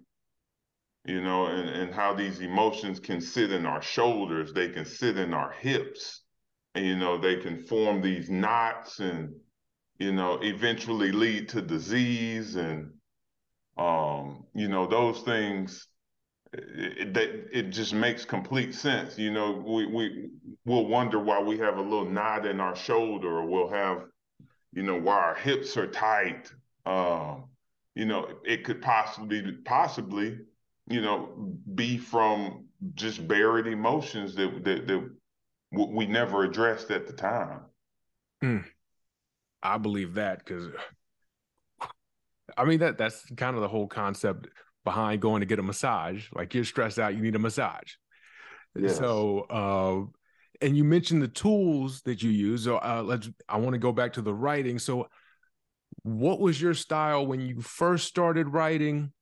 [1.06, 5.18] you know, and, and how these emotions can sit in our shoulders, they can sit
[5.18, 6.22] in our hips,
[6.74, 9.34] and, you know, they can form these knots and,
[9.98, 12.56] you know, eventually lead to disease.
[12.56, 12.92] And,
[13.76, 15.86] um, you know, those things,
[16.52, 19.18] it, that it just makes complete sense.
[19.18, 20.28] You know, we, we,
[20.64, 24.04] we'll wonder why we have a little knot in our shoulder or we'll have,
[24.72, 26.52] you know, why our hips are tight.
[26.86, 27.44] Um,
[27.94, 30.38] you know, it could possibly, possibly,
[30.88, 35.10] you know, be from just buried emotions that that, that
[35.72, 37.60] we never addressed at the time.
[38.42, 38.64] Mm.
[39.64, 40.68] I believe that because
[42.56, 44.48] I mean that that's kind of the whole concept
[44.84, 46.26] behind going to get a massage.
[46.32, 47.94] Like you're stressed out, you need a massage.
[48.76, 48.98] Yes.
[48.98, 52.64] So, uh, and you mentioned the tools that you use.
[52.64, 53.30] So uh, let's.
[53.48, 54.78] I want to go back to the writing.
[54.78, 55.08] So,
[56.02, 59.12] what was your style when you first started writing?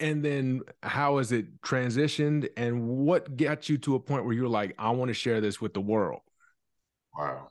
[0.00, 4.48] and then how has it transitioned and what got you to a point where you're
[4.48, 6.20] like i want to share this with the world
[7.16, 7.48] wow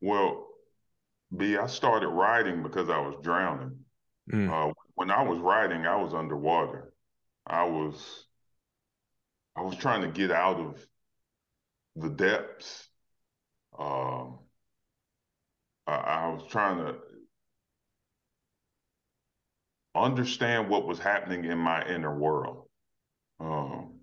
[0.00, 0.46] well
[1.36, 3.76] b i started writing because i was drowning
[4.32, 4.50] mm.
[4.50, 6.92] uh, when i was writing i was underwater
[7.46, 8.24] i was
[9.56, 10.86] i was trying to get out of
[11.96, 12.88] the depths
[13.78, 14.40] um,
[15.86, 16.96] I, I was trying to
[19.94, 22.68] understand what was happening in my inner world.
[23.40, 23.97] Um,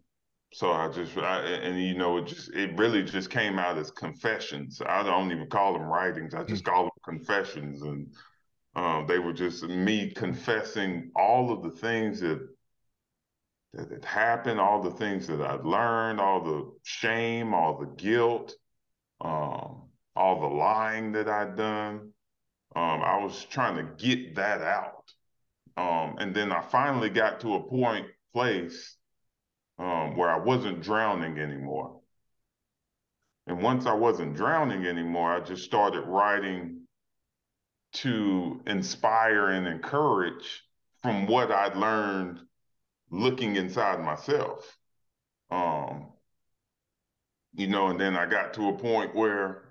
[0.56, 3.92] so I just, I, and you know, it just, it really just came out as
[3.92, 4.82] confessions.
[4.86, 6.34] I don't even call them writings.
[6.34, 7.82] I just call them confessions.
[7.82, 8.08] And
[8.74, 12.40] um, they were just me confessing all of the things that,
[13.74, 18.54] that had happened, all the things that I'd learned, all the shame, all the guilt,
[19.20, 22.14] um, all the lying that I'd done.
[22.78, 25.12] Um, I was trying to get that out.
[25.76, 28.95] Um, and then I finally got to a point place
[29.80, 32.00] um, where I wasn't drowning anymore.
[33.48, 36.82] And once I wasn't drowning anymore, I just started writing
[37.94, 40.64] to inspire and encourage
[41.02, 42.40] from what I'd learned
[43.12, 44.78] looking inside myself.
[45.52, 46.08] Um,
[47.54, 49.64] you know, and then I got to a point where,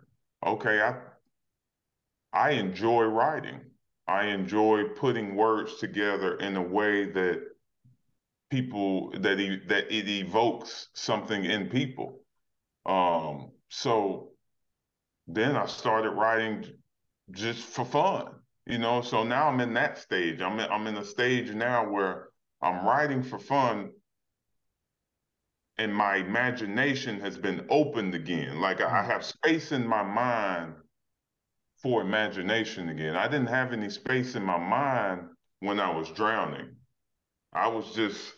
[0.45, 0.95] okay, I
[2.33, 3.61] I enjoy writing.
[4.07, 7.43] I enjoy putting words together in a way that
[8.55, 12.21] people that e- that it evokes something in people.
[12.87, 14.31] Um, so
[15.27, 16.65] then I started writing
[17.33, 18.27] just for fun,
[18.65, 19.03] you know.
[19.03, 20.41] So now I'm in that stage.
[20.41, 22.29] I'm in, I'm in a stage now where
[22.63, 23.91] I'm writing for fun,
[25.77, 28.61] and my imagination has been opened again.
[28.61, 29.11] Like I hmm.
[29.11, 30.75] have space in my mind
[31.83, 33.17] for imagination again.
[33.17, 35.23] I didn't have any space in my mind
[35.59, 36.77] when I was drowning.
[37.53, 38.35] I was just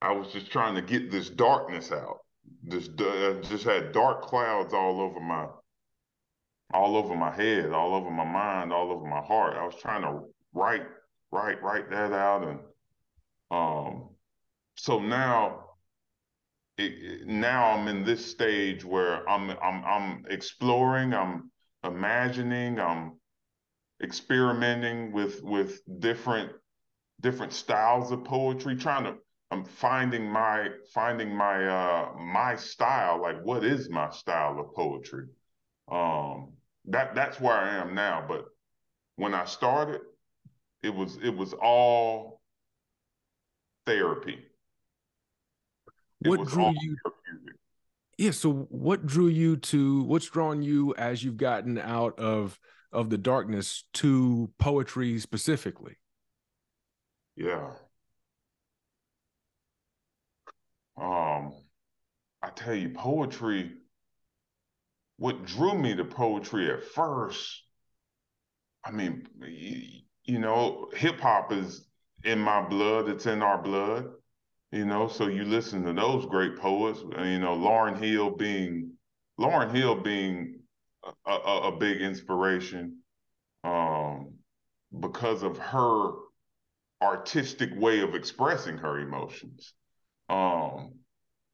[0.00, 2.18] I was just trying to get this darkness out.
[2.62, 5.46] This uh, just had dark clouds all over my
[6.72, 9.56] all over my head, all over my mind, all over my heart.
[9.56, 10.20] I was trying to
[10.52, 10.84] write,
[11.32, 12.60] write, write that out, and
[13.50, 14.10] um,
[14.76, 15.64] so now,
[16.76, 21.50] it, now I'm in this stage where I'm I'm I'm exploring, I'm
[21.82, 23.18] imagining, I'm
[24.02, 26.52] experimenting with with different
[27.20, 29.14] different styles of poetry, trying to
[29.50, 35.26] I'm finding my finding my uh my style, like what is my style of poetry.
[35.90, 36.52] Um
[36.86, 38.24] that that's where I am now.
[38.26, 38.44] But
[39.16, 40.00] when I started,
[40.82, 42.40] it was it was all
[43.86, 44.38] therapy.
[46.24, 46.96] It what drew you?
[47.04, 47.56] Therapeutic.
[48.18, 48.32] Yeah.
[48.32, 50.02] So what drew you to?
[50.02, 52.58] What's drawn you as you've gotten out of
[52.92, 55.96] of the darkness to poetry specifically?
[57.36, 57.70] Yeah.
[61.00, 61.52] Um,
[62.42, 63.72] I tell you, poetry
[65.18, 67.62] what drew me to poetry at first,
[68.84, 69.26] I mean,
[70.24, 71.86] you know, hip hop is
[72.24, 74.06] in my blood, it's in our blood,
[74.70, 78.92] you know, so you listen to those great poets, you know, Lauryn Hill being
[79.40, 80.60] Lauryn Hill being
[81.26, 82.98] a, a, a big inspiration
[83.64, 84.34] um,
[85.00, 86.12] because of her
[87.02, 89.74] artistic way of expressing her emotions.
[90.28, 90.94] Um,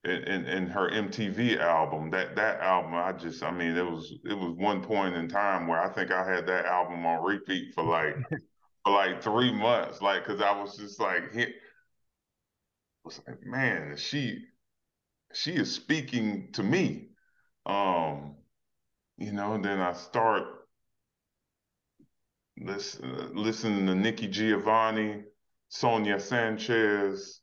[0.05, 2.11] in, in her MTV album.
[2.11, 5.66] That that album, I just, I mean, it was it was one point in time
[5.66, 8.16] where I think I had that album on repeat for like
[8.85, 11.55] for like three months, like because I was just like, hit,
[13.05, 14.45] was like, man, she
[15.33, 17.09] she is speaking to me,
[17.66, 18.37] um,
[19.18, 19.59] you know.
[19.59, 20.45] Then I start
[22.59, 25.25] listen, listening to Nikki Giovanni,
[25.68, 27.41] Sonia Sanchez,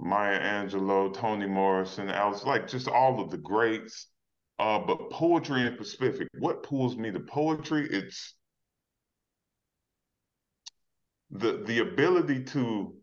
[0.00, 4.08] Maya Angelou, Toni Morrison, Alice, like just all of the greats.
[4.58, 7.88] Uh, but poetry in Pacific, what pulls me to poetry?
[7.90, 8.34] It's
[11.30, 12.94] the the ability to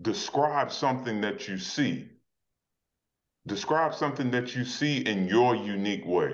[0.00, 2.08] describe something that you see.
[3.46, 6.32] Describe something that you see in your unique way.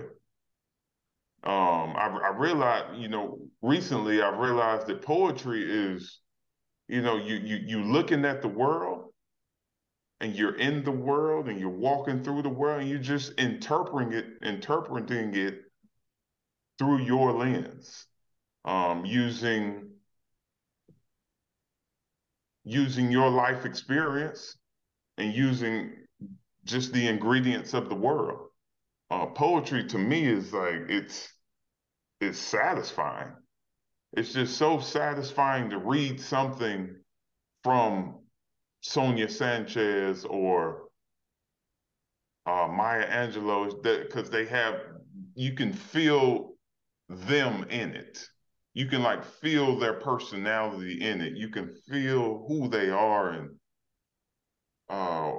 [1.43, 6.21] Um, I, I realized, you know, recently I realized that poetry is
[6.89, 9.13] you know, you you you looking at the world
[10.21, 14.13] and you're in the world and you're walking through the world and you're just interpreting
[14.13, 15.61] it, interpreting it
[16.79, 18.07] through your lens,
[18.65, 19.91] um, using
[22.65, 24.57] using your life experience
[25.19, 25.93] and using
[26.65, 28.49] just the ingredients of the world.
[29.11, 31.33] Uh, poetry to me is like it's
[32.21, 33.33] it's satisfying
[34.13, 36.97] it's just so satisfying to read something
[37.63, 38.21] from
[38.81, 40.89] Sonia Sanchez or
[42.47, 44.81] uh, Maya Angelou because they have
[45.35, 46.55] you can feel
[47.09, 48.19] them in it.
[48.75, 51.37] You can like feel their personality in it.
[51.37, 53.51] You can feel who they are and
[54.89, 55.33] uh,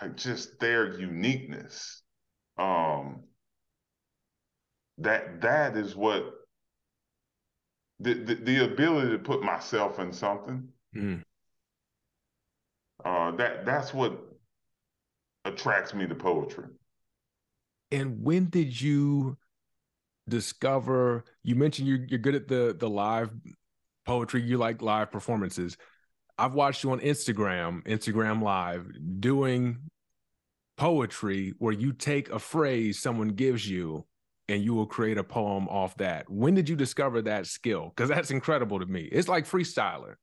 [0.00, 2.02] like just their uniqueness.
[2.58, 3.24] Um,
[4.98, 6.24] that that is what
[8.02, 10.68] the, the, the ability to put myself in something.
[10.94, 11.22] Mm.
[13.04, 14.18] Uh, that that's what
[15.44, 16.66] attracts me to poetry.
[17.90, 19.36] And when did you
[20.28, 21.24] discover?
[21.42, 23.30] You mentioned you're you're good at the the live
[24.06, 24.42] poetry.
[24.42, 25.76] You like live performances.
[26.38, 28.86] I've watched you on Instagram, Instagram Live,
[29.20, 29.78] doing
[30.76, 34.06] poetry where you take a phrase someone gives you
[34.52, 36.28] and you will create a poem off that.
[36.28, 37.88] When did you discover that skill?
[37.88, 39.08] Because that's incredible to me.
[39.10, 40.16] It's like freestyling.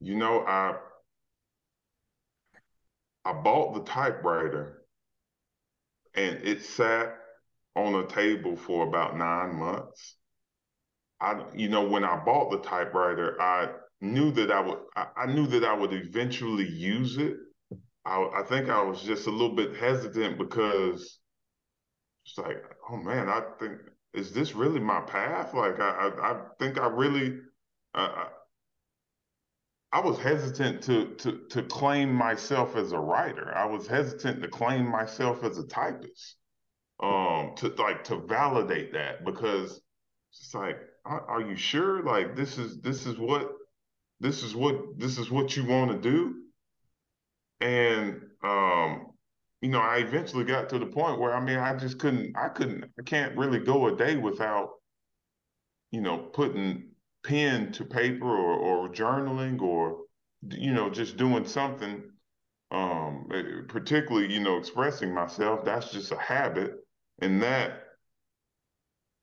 [0.00, 0.76] You know, I
[3.24, 4.82] I bought the typewriter
[6.14, 7.16] and it sat
[7.74, 10.16] on a table for about nine months.
[11.20, 13.70] I, you know, when I bought the typewriter, I
[14.00, 17.36] knew that I would, I knew that I would eventually use it.
[18.06, 21.19] I, I think I was just a little bit hesitant because
[22.26, 23.78] it's like, oh man, I think
[24.14, 25.54] is this really my path?
[25.54, 27.38] Like, I I, I think I really,
[27.94, 28.26] uh,
[29.92, 33.54] I was hesitant to to to claim myself as a writer.
[33.54, 36.36] I was hesitant to claim myself as a typist.
[37.02, 39.80] Um, to like to validate that because
[40.32, 42.02] it's like, are you sure?
[42.02, 43.52] Like, this is this is what
[44.20, 46.36] this is what this is what you want to do,
[47.60, 49.09] and um
[49.60, 52.48] you know, I eventually got to the point where I mean, I just couldn't, I
[52.48, 54.70] couldn't, I can't really go a day without,
[55.90, 56.90] you know, putting
[57.24, 59.98] pen to paper or, or journaling or
[60.48, 62.02] you know just doing something
[62.70, 66.76] um eh, particularly you know expressing myself that's just a habit
[67.20, 67.82] and that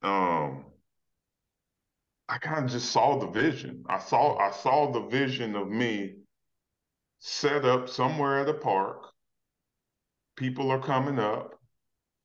[0.04, 0.66] um
[2.30, 3.84] I kind of just saw the vision.
[3.88, 6.16] I saw I saw the vision of me
[7.20, 9.14] set up somewhere at a park.
[10.38, 11.54] People are coming up.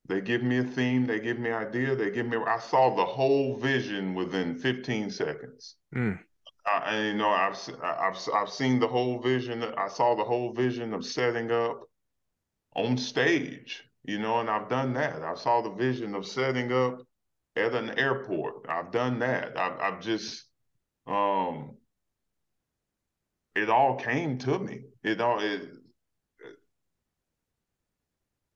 [0.09, 2.95] They give me a theme, they give me an idea, they give me I saw
[2.95, 5.77] the whole vision within 15 seconds.
[5.95, 6.19] Mm.
[6.67, 9.63] I, you know, I've I've I've seen the whole vision.
[9.63, 11.89] I saw the whole vision of setting up
[12.75, 15.23] on stage, you know, and I've done that.
[15.23, 17.01] I saw the vision of setting up
[17.57, 18.67] at an airport.
[18.69, 19.59] I've done that.
[19.59, 20.45] I've, I've just,
[21.07, 21.77] um,
[23.55, 24.83] it all came to me.
[25.03, 25.69] It all, it,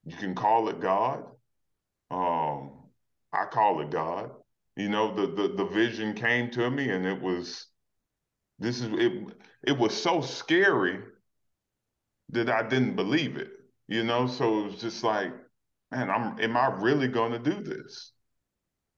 [0.07, 1.23] you can call it God.
[2.09, 2.71] Um,
[3.33, 4.31] I call it God.
[4.75, 7.67] You know, the, the, the vision came to me and it was,
[8.59, 9.33] this is, it,
[9.65, 10.99] it was so scary
[12.29, 13.49] that I didn't believe it,
[13.87, 14.27] you know?
[14.27, 15.33] So it was just like,
[15.91, 18.11] man, I'm, am I really going to do this?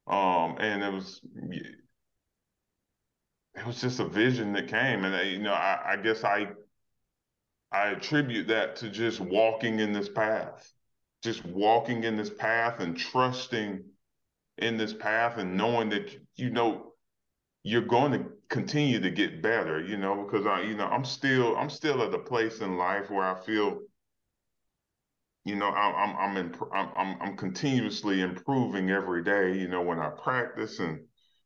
[0.07, 1.21] Um, and it was
[3.55, 6.47] it was just a vision that came, and uh, you know, I, I guess I
[7.71, 10.71] I attribute that to just walking in this path,
[11.23, 13.83] just walking in this path and trusting
[14.57, 16.93] in this path and knowing that you know
[17.63, 21.55] you're going to continue to get better, you know, because I, you know, I'm still
[21.57, 23.79] I'm still at a place in life where I feel
[25.45, 29.57] you know, I'm I'm I'm, I'm I'm continuously improving every day.
[29.57, 30.99] You know, when I practice, and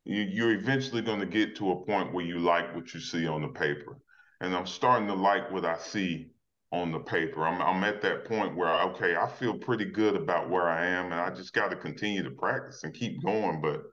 [0.03, 3.28] you, you're eventually going to get to a point where you like what you see
[3.28, 3.97] on the paper,
[4.41, 6.32] and I'm starting to like what I see
[6.74, 7.45] on the paper.
[7.45, 11.05] I'm I'm at that point where okay, I feel pretty good about where I am,
[11.05, 13.61] and I just got to continue to practice and keep going.
[13.61, 13.84] But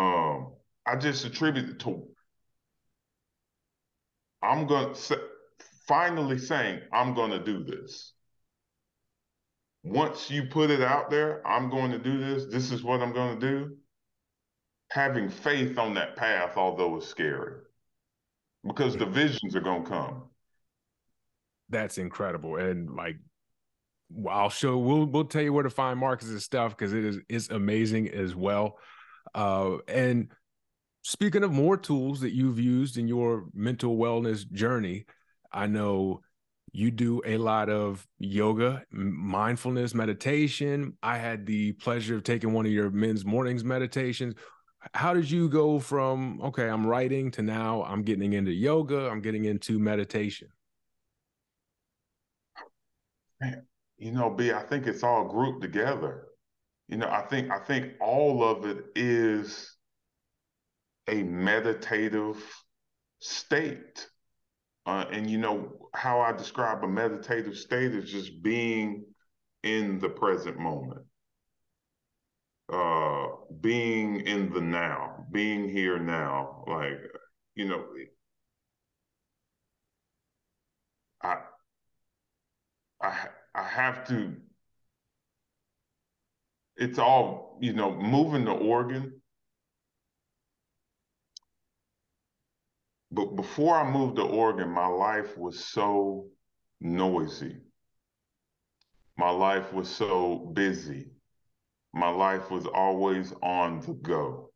[0.00, 0.54] um,
[0.86, 2.04] I just attribute it to
[4.42, 5.20] I'm going to
[5.86, 8.12] finally saying I'm going to do this
[9.84, 13.12] once you put it out there, I'm going to do this, this is what I'm
[13.12, 13.76] going to do,
[14.90, 17.62] having faith on that path, although it's scary,
[18.64, 20.22] because the visions are going to come.
[21.72, 22.56] That's incredible.
[22.56, 23.16] And like,
[24.28, 27.48] I'll show, we'll, we'll tell you where to find Marcus's stuff because it is, is
[27.48, 28.78] amazing as well.
[29.34, 30.30] Uh, and
[31.02, 35.06] speaking of more tools that you've used in your mental wellness journey,
[35.50, 36.20] I know
[36.72, 40.96] you do a lot of yoga, mindfulness, meditation.
[41.02, 44.34] I had the pleasure of taking one of your men's mornings meditations.
[44.92, 49.20] How did you go from, okay, I'm writing to now I'm getting into yoga, I'm
[49.20, 50.48] getting into meditation?
[53.98, 56.26] You know, B, I think it's all grouped together.
[56.88, 59.76] You know, I think I think all of it is
[61.08, 62.42] a meditative
[63.20, 64.08] state
[64.86, 69.04] uh, and you know how I describe a meditative state is just being
[69.62, 71.06] in the present moment,
[72.72, 73.26] uh,
[73.60, 76.64] being in the now, being here now.
[76.66, 76.98] Like
[77.54, 77.84] you know,
[81.22, 81.38] I
[83.00, 84.34] I I have to.
[86.76, 89.20] It's all you know, moving to Oregon,
[93.12, 96.26] but before I moved to Oregon, my life was so
[96.80, 97.58] noisy.
[99.16, 101.12] My life was so busy.
[101.94, 104.50] My life was always on the go.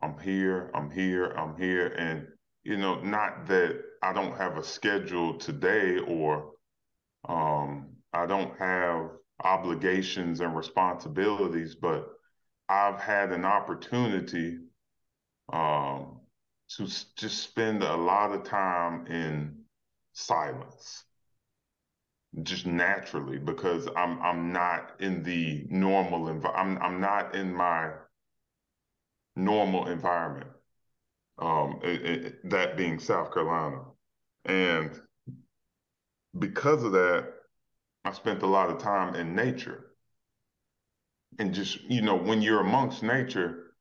[0.00, 1.88] I'm here, I'm here, I'm here.
[1.88, 2.26] And,
[2.62, 6.52] you know, not that I don't have a schedule today or
[7.28, 7.53] um,
[8.14, 9.10] I don't have
[9.42, 12.08] obligations and responsibilities, but
[12.68, 14.58] I've had an opportunity
[15.52, 16.20] um,
[16.76, 16.86] to
[17.16, 19.64] just spend a lot of time in
[20.12, 21.04] silence
[22.42, 27.90] just naturally because I'm I'm not in the normal env- I'm I'm not in my
[29.36, 30.50] normal environment.
[31.38, 33.82] Um, it, it, that being South Carolina,
[34.44, 35.00] and
[36.38, 37.32] because of that,
[38.04, 39.90] I spent a lot of time in nature.
[41.38, 43.74] And just you know, when you're amongst nature,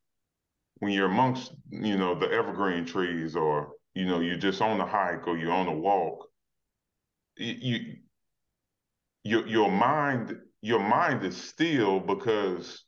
[0.84, 4.86] when you're amongst, you know, the evergreen trees or, you know, you're just on a
[4.86, 6.28] hike or you're on a walk,
[7.38, 7.96] you,
[9.24, 12.84] your, your mind, your mind is still because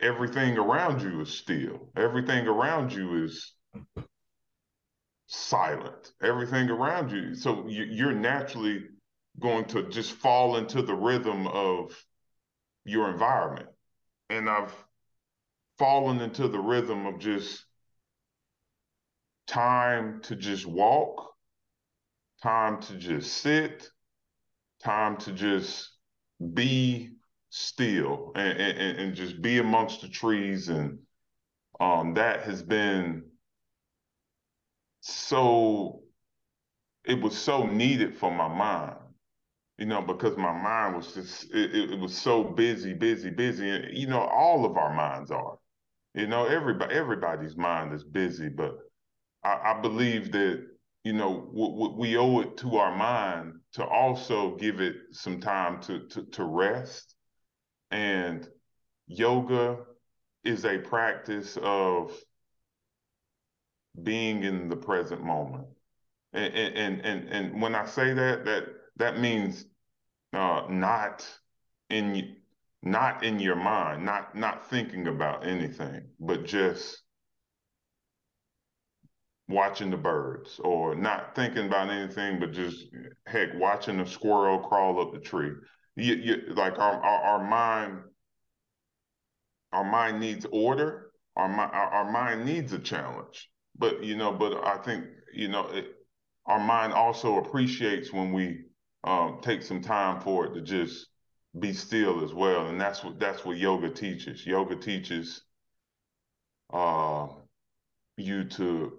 [0.00, 1.90] everything around you is still.
[1.96, 3.52] Everything around you is
[5.26, 6.12] silent.
[6.22, 7.34] Everything around you.
[7.34, 8.84] So you're naturally
[9.40, 12.04] going to just fall into the rhythm of
[12.84, 13.68] your environment.
[14.30, 14.74] And I've
[15.78, 17.64] fallen into the rhythm of just
[19.46, 21.34] time to just walk,
[22.42, 23.88] time to just sit,
[24.82, 25.90] time to just
[26.54, 27.10] be
[27.50, 30.68] still and, and, and just be amongst the trees.
[30.68, 30.98] And
[31.80, 33.24] um, that has been
[35.00, 36.00] so,
[37.04, 38.96] it was so needed for my mind,
[39.82, 43.68] you know, because my mind was just, it, it was so busy, busy, busy.
[43.68, 45.58] And, you know, all of our minds are,
[46.14, 48.78] you know, everybody, everybody's mind is busy, but
[49.42, 50.68] I, I believe that
[51.04, 55.80] you know, w- we owe it to our mind to also give it some time
[55.82, 57.16] to, to, to rest.
[57.90, 58.46] And
[59.08, 59.78] yoga
[60.44, 62.16] is a practice of
[64.00, 65.66] being in the present moment.
[66.32, 68.64] And, and, and, and when I say that, that,
[68.96, 69.64] that means
[70.32, 71.26] uh, not
[71.90, 72.36] in
[72.82, 77.02] not in your mind, not not thinking about anything, but just
[79.48, 82.86] watching the birds or not thinking about anything but just
[83.26, 85.52] heck watching a squirrel crawl up the tree.
[85.96, 88.00] You, you, like our, our, our mind
[89.72, 91.10] our mind needs order.
[91.36, 93.50] Our, our, our mind needs a challenge.
[93.76, 95.86] But you know but i think you know it,
[96.46, 98.64] our mind also appreciates when we
[99.04, 101.08] um, take some time for it to just
[101.58, 105.42] be still as well and that's what that's what yoga teaches yoga teaches
[106.72, 107.26] uh,
[108.16, 108.92] you to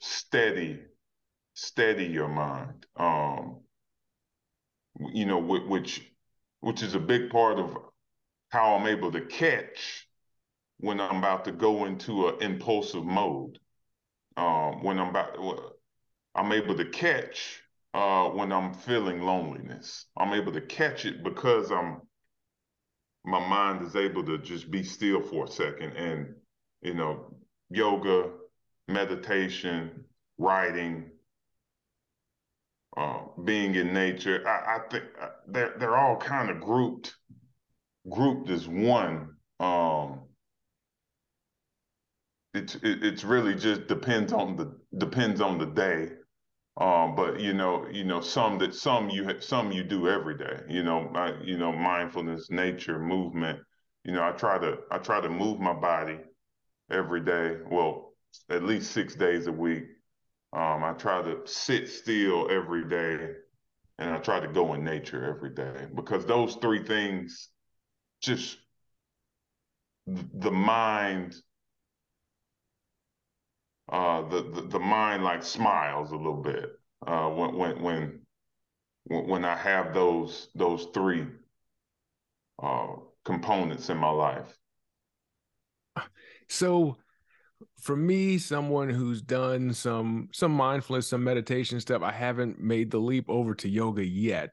[0.00, 0.80] steady,
[1.54, 2.86] steady your mind.
[2.96, 3.60] Um,
[5.12, 6.02] you know, which
[6.60, 7.76] which is a big part of
[8.50, 10.08] how I'm able to catch
[10.78, 13.58] when I'm about to go into an impulsive mode.
[14.36, 15.36] Um, when I'm about,
[16.34, 17.62] I'm able to catch
[17.94, 20.06] uh, when I'm feeling loneliness.
[20.16, 22.02] I'm able to catch it because I'm
[23.24, 26.34] my mind is able to just be still for a second and
[26.80, 27.36] you know
[27.68, 28.30] yoga
[28.88, 30.04] meditation,
[30.38, 31.10] writing,
[32.96, 34.46] uh, being in nature.
[34.46, 37.14] I, I think uh, they're they're all kind of grouped
[38.08, 39.36] grouped as one.
[39.58, 40.22] Um,
[42.54, 46.10] it's it, it's really just depends on the depends on the day.
[46.80, 50.62] Um, but you know, you know, some that some you some you do every day.
[50.68, 53.60] You know, I, you know, mindfulness, nature, movement.
[54.04, 56.18] You know, I try to I try to move my body
[56.90, 57.58] every day.
[57.70, 58.14] Well,
[58.48, 59.84] at least six days a week.
[60.52, 63.34] Um, I try to sit still every day
[63.98, 67.50] and I try to go in nature every day because those three things
[68.20, 68.56] just
[70.06, 71.36] the mind
[73.90, 76.70] uh, the, the, the mind like smiles a little bit
[77.06, 78.20] uh, when when when
[79.06, 81.26] when I have those those three
[82.62, 82.86] uh,
[83.24, 84.56] components in my life.
[86.48, 86.98] So
[87.80, 92.98] for me, someone who's done some some mindfulness, some meditation stuff, I haven't made the
[92.98, 94.50] leap over to yoga yet.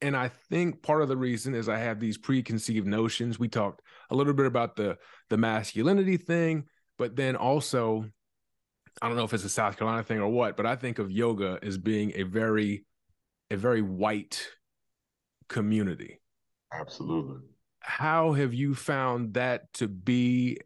[0.00, 3.38] And I think part of the reason is I have these preconceived notions.
[3.38, 3.80] We talked
[4.10, 4.98] a little bit about the
[5.30, 6.64] the masculinity thing,
[6.98, 8.06] but then also
[9.02, 11.10] I don't know if it's a South Carolina thing or what, but I think of
[11.10, 12.84] yoga as being a very
[13.50, 14.48] a very white
[15.48, 16.20] community.
[16.72, 17.40] Absolutely.
[17.80, 20.58] How have you found that to be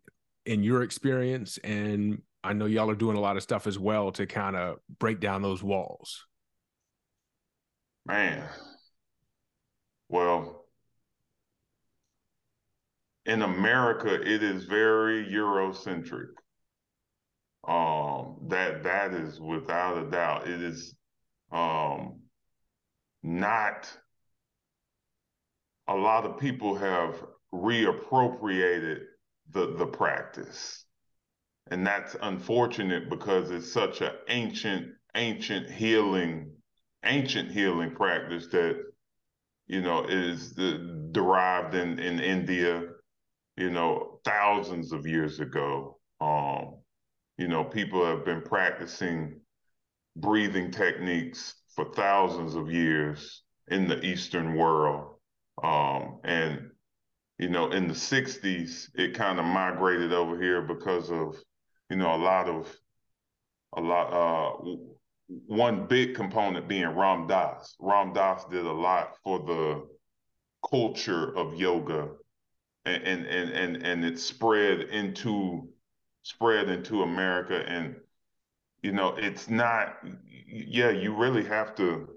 [0.46, 4.12] in your experience and I know y'all are doing a lot of stuff as well
[4.12, 6.24] to kind of break down those walls.
[8.06, 8.48] Man.
[10.08, 10.64] Well,
[13.26, 16.28] in America, it is very Eurocentric.
[17.68, 20.48] Um, that that is without a doubt.
[20.48, 20.96] It is
[21.52, 22.20] um,
[23.22, 23.86] not
[25.86, 29.00] a lot of people have reappropriated
[29.50, 30.86] the the practice.
[31.70, 36.50] And that's unfortunate because it's such an ancient, ancient healing,
[37.04, 38.82] ancient healing practice that,
[39.66, 42.84] you know, is the, derived in, in India,
[43.58, 45.98] you know, thousands of years ago.
[46.22, 46.77] Um,
[47.38, 49.40] you know, people have been practicing
[50.16, 55.14] breathing techniques for thousands of years in the Eastern world.
[55.62, 56.70] Um, and
[57.38, 61.36] you know, in the 60s, it kind of migrated over here because of,
[61.88, 62.76] you know, a lot of,
[63.76, 64.74] a lot, uh,
[65.46, 67.76] one big component being Ram Dass.
[67.78, 69.86] Ram Dass did a lot for the
[70.68, 72.08] culture of yoga
[72.84, 75.68] and, and, and, and, and it spread into,
[76.28, 77.64] spread into America.
[77.66, 77.96] And,
[78.82, 79.96] you know, it's not,
[80.46, 82.08] yeah, you really have to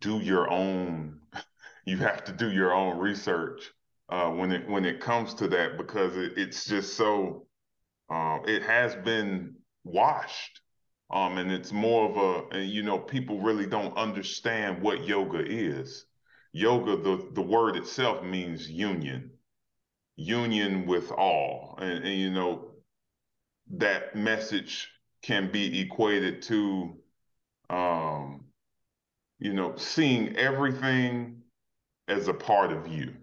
[0.00, 1.20] do your own
[1.86, 3.70] you have to do your own research
[4.08, 7.46] uh, when it when it comes to that because it, it's just so
[8.10, 10.60] um, it has been washed.
[11.10, 15.44] Um, and it's more of a, and, you know, people really don't understand what yoga
[15.46, 16.06] is.
[16.52, 19.30] Yoga, the, the word itself means union,
[20.16, 21.78] union with all.
[21.80, 22.70] And, and you know,
[23.72, 24.90] that message
[25.22, 26.96] can be equated to,
[27.70, 28.44] um,
[29.38, 31.42] you know, seeing everything
[32.08, 33.14] as a part of you.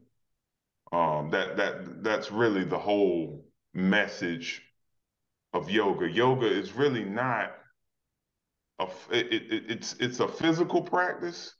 [0.91, 4.61] Um, that that that's really the whole message
[5.53, 6.09] of yoga.
[6.09, 7.53] Yoga is really not
[8.79, 11.53] a it, it, it's it's a physical practice,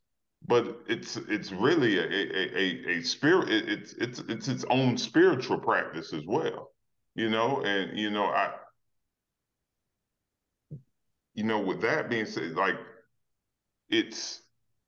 [0.47, 3.49] but it's it's really a a, a, a spirit.
[3.49, 6.71] It's it's it's its own spiritual practice as well.
[7.15, 8.53] You know, and you know I.
[11.33, 12.75] You know, with that being said, like
[13.89, 14.41] it's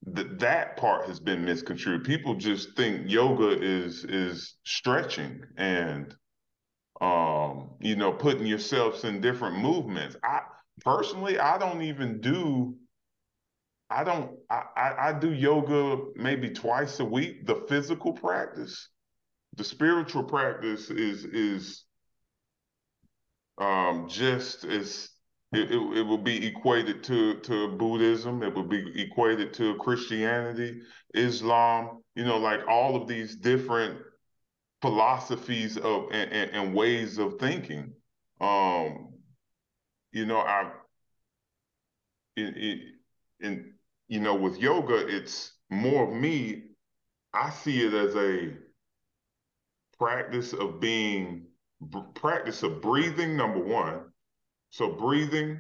[0.07, 2.03] that that part has been misconstrued.
[2.03, 6.13] People just think yoga is is stretching and
[7.01, 10.15] um, you know, putting yourselves in different movements.
[10.23, 10.41] I
[10.85, 12.75] personally, I don't even do.
[13.93, 14.31] I don't.
[14.49, 17.45] I, I, I do yoga maybe twice a week.
[17.45, 18.89] The physical practice,
[19.55, 21.83] the spiritual practice is is
[23.59, 25.09] um, just as
[25.53, 28.41] it, it, it, will be equated to to Buddhism.
[28.41, 30.81] It will be equated to Christianity,
[31.13, 32.01] Islam.
[32.15, 33.99] You know, like all of these different
[34.81, 37.93] philosophies of and, and, and ways of thinking.
[38.41, 39.13] Um,
[40.11, 40.71] you know, I
[42.35, 42.81] in,
[43.39, 43.72] in
[44.14, 46.64] you know with yoga, it's more of me.
[47.34, 48.53] I see it as a
[49.97, 51.47] practice of being
[52.16, 53.36] practice of breathing.
[53.36, 54.11] Number one,
[54.70, 55.59] so breathing,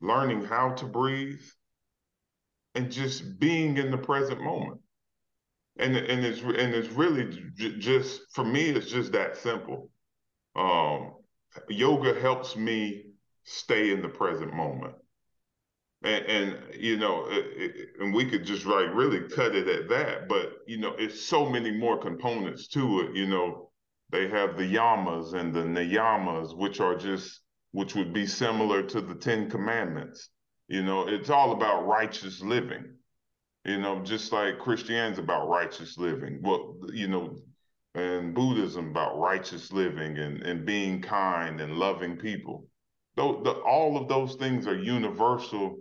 [0.00, 1.42] learning how to breathe,
[2.74, 4.80] and just being in the present moment
[5.78, 9.90] and and it's and it's really j- just for me it's just that simple
[10.56, 11.12] um,
[11.68, 13.06] yoga helps me
[13.44, 14.94] stay in the present moment
[16.04, 19.88] and, and you know it, it, and we could just like really cut it at
[19.88, 23.70] that but you know it's so many more components to it you know
[24.10, 27.40] they have the yamas and the niyamas which are just
[27.72, 30.30] which would be similar to the 10 commandments
[30.68, 32.92] you know it's all about righteous living
[33.64, 36.40] you know, just like Christianity is about righteous living.
[36.42, 37.38] Well, you know,
[37.94, 42.66] and Buddhism about righteous living and, and being kind and loving people.
[43.14, 45.76] Though all of those things are universal,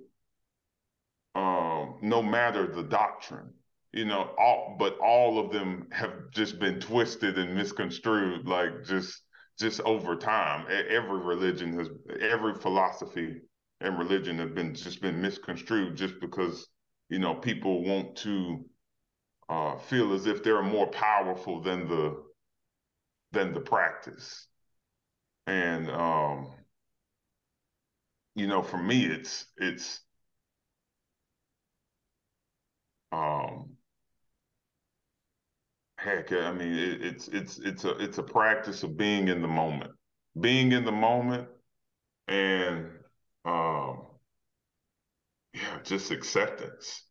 [2.01, 3.53] no matter the doctrine.
[3.93, 9.21] You know, all but all of them have just been twisted and misconstrued, like just
[9.59, 10.65] just over time.
[10.69, 11.89] Every religion has,
[12.21, 13.41] every philosophy
[13.81, 16.67] and religion have been just been misconstrued just because
[17.11, 18.63] you know, people want to
[19.49, 22.23] uh, feel as if they're more powerful than the
[23.33, 24.47] than the practice.
[25.45, 26.51] And um,
[28.33, 29.99] you know, for me, it's it's
[33.11, 33.77] um,
[35.97, 39.47] heck, I mean, it, it's it's it's a it's a practice of being in the
[39.47, 39.91] moment,
[40.39, 41.47] being in the moment,
[42.27, 42.87] and
[43.45, 44.05] um,
[45.53, 47.03] yeah, just acceptance.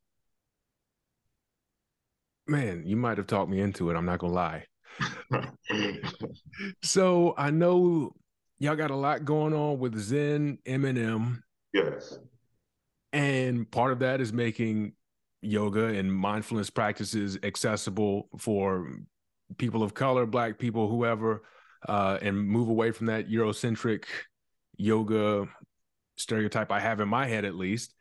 [2.46, 3.96] Man, you might have talked me into it.
[3.96, 4.64] I'm not gonna lie.
[6.82, 8.12] so I know
[8.58, 11.40] y'all got a lot going on with Zen MNM.
[11.72, 12.18] Yes.
[13.12, 14.92] And part of that is making
[15.42, 18.90] yoga and mindfulness practices accessible for
[19.58, 21.42] people of color, black people, whoever,
[21.88, 24.04] uh, and move away from that Eurocentric
[24.76, 25.48] yoga
[26.16, 27.94] stereotype I have in my head, at least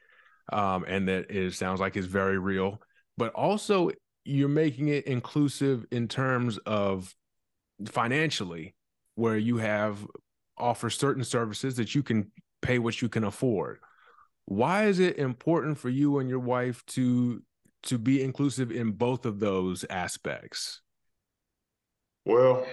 [0.51, 2.81] um, and that it sounds like is very real.
[3.17, 3.91] But also,
[4.25, 7.13] you're making it inclusive in terms of
[7.87, 8.75] financially,
[9.15, 10.05] where you have
[10.57, 12.31] offer certain services that you can
[12.61, 13.79] pay what you can afford.
[14.49, 17.43] Why is it important for you and your wife to
[17.83, 20.81] to be inclusive in both of those aspects?
[22.25, 22.65] Well,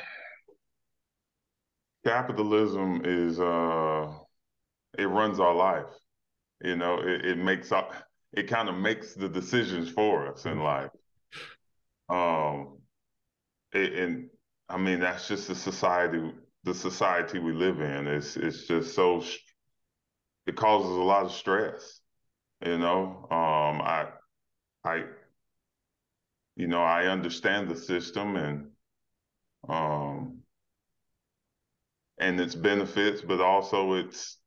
[2.05, 4.13] capitalism is uh
[4.99, 5.87] it runs our life
[6.63, 7.93] you know, it, it makes up,
[8.33, 10.91] it kind of makes the decisions for us in life.
[12.09, 12.79] Um,
[13.73, 14.31] it, and
[14.69, 16.33] I mean, that's just the society,
[16.65, 18.07] the society we live in.
[18.07, 19.23] It's it's just so,
[20.47, 22.01] it causes a lot of stress.
[22.65, 24.09] You know, um, I,
[24.85, 25.05] I,
[26.57, 28.71] you know, I understand the system and,
[29.69, 30.39] um,
[32.19, 34.39] and its benefits, but also its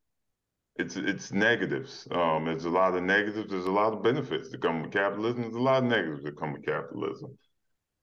[0.80, 2.08] it's it's negatives.
[2.10, 3.52] Um, there's a lot of negatives.
[3.52, 5.42] There's a lot of benefits that come with capitalism.
[5.42, 7.38] There's a lot of negatives that come with capitalism,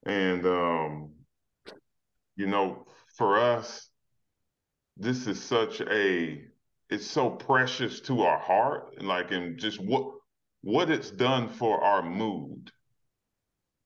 [0.05, 1.11] and um,
[2.37, 2.87] you know,
[3.17, 3.89] for us,
[4.99, 6.45] this is such a
[6.91, 10.13] it's so precious to our heart, like and just what
[10.63, 12.73] what it's done for our mood,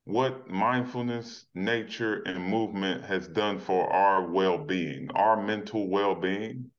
[0.04, 6.70] what mindfulness, nature, and movement has done for our well-being, our mental well-being.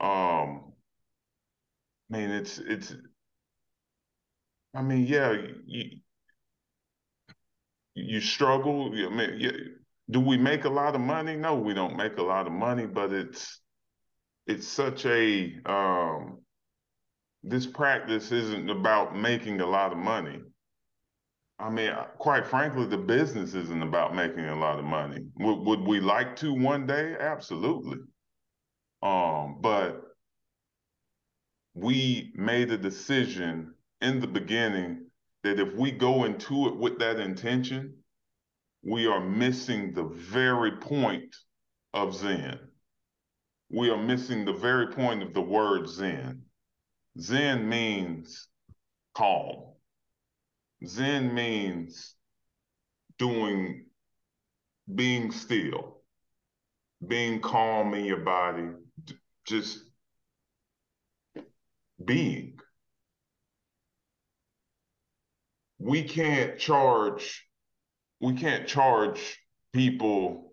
[0.00, 0.72] Um,
[2.12, 2.94] I mean, it's it's.
[4.74, 5.32] I mean, yeah,
[5.66, 6.00] you
[7.94, 8.92] you struggle.
[8.94, 9.52] I mean, yeah,
[10.10, 11.36] do we make a lot of money?
[11.36, 13.60] No, we don't make a lot of money, but it's
[14.50, 16.38] it's such a um,
[17.44, 20.40] this practice isn't about making a lot of money.
[21.60, 25.26] I mean, quite frankly, the business isn't about making a lot of money.
[25.38, 27.14] Would, would we like to one day?
[27.20, 27.98] Absolutely.
[29.02, 30.02] Um, but
[31.74, 35.06] we made a decision in the beginning
[35.44, 37.94] that if we go into it with that intention,
[38.82, 41.36] we are missing the very point
[41.94, 42.69] of Zen.
[43.72, 46.42] We are missing the very point of the word Zen.
[47.20, 48.48] Zen means
[49.14, 49.74] calm.
[50.84, 52.16] Zen means
[53.16, 53.86] doing,
[54.92, 55.98] being still,
[57.06, 58.70] being calm in your body,
[59.46, 59.78] just
[62.04, 62.58] being.
[65.78, 67.46] We can't charge,
[68.20, 69.38] we can't charge
[69.72, 70.49] people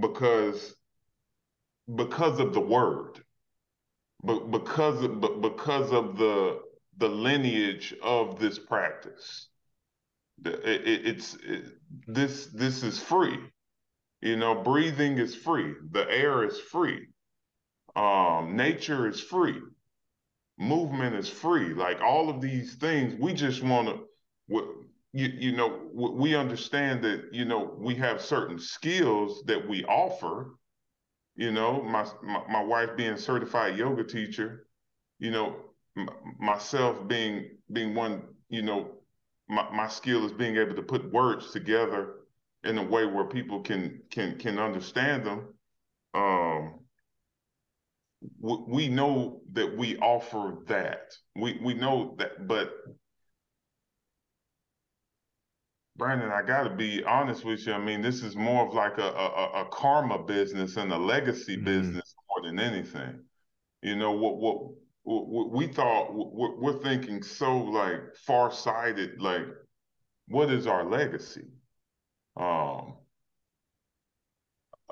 [0.00, 0.74] because
[1.94, 3.20] because of the word
[4.22, 6.60] but because of but because of the
[6.98, 9.48] the lineage of this practice.
[10.44, 11.64] It, it, it's it,
[12.06, 13.38] this this is free.
[14.20, 15.74] You know, breathing is free.
[15.90, 17.06] The air is free.
[17.96, 19.58] Um, nature is free.
[20.58, 21.72] Movement is free.
[21.72, 24.86] Like all of these things, we just want to.
[25.12, 30.54] You, you know, we understand that you know we have certain skills that we offer.
[31.36, 34.66] You know, my my, my wife being certified yoga teacher.
[35.18, 35.56] You know,
[36.38, 38.92] myself being being one, you know,
[39.48, 42.14] my, my skill is being able to put words together
[42.64, 45.54] in a way where people can can can understand them.
[46.14, 46.80] Um,
[48.40, 51.12] we know that we offer that.
[51.36, 52.72] We we know that, but
[56.00, 57.74] Brandon, I got to be honest with you.
[57.74, 61.56] I mean, this is more of like a a, a karma business and a legacy
[61.56, 61.66] mm-hmm.
[61.66, 63.20] business more than anything.
[63.82, 69.44] You know what what we thought we're thinking so like far sighted like
[70.28, 71.48] what is our legacy
[72.36, 72.94] um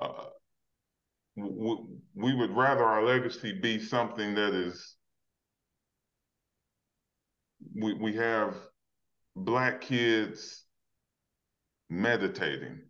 [0.01, 0.25] uh,
[1.37, 4.97] we would rather our legacy be something that is
[7.75, 8.57] we, we have
[9.37, 10.65] black kids
[11.91, 12.81] meditating.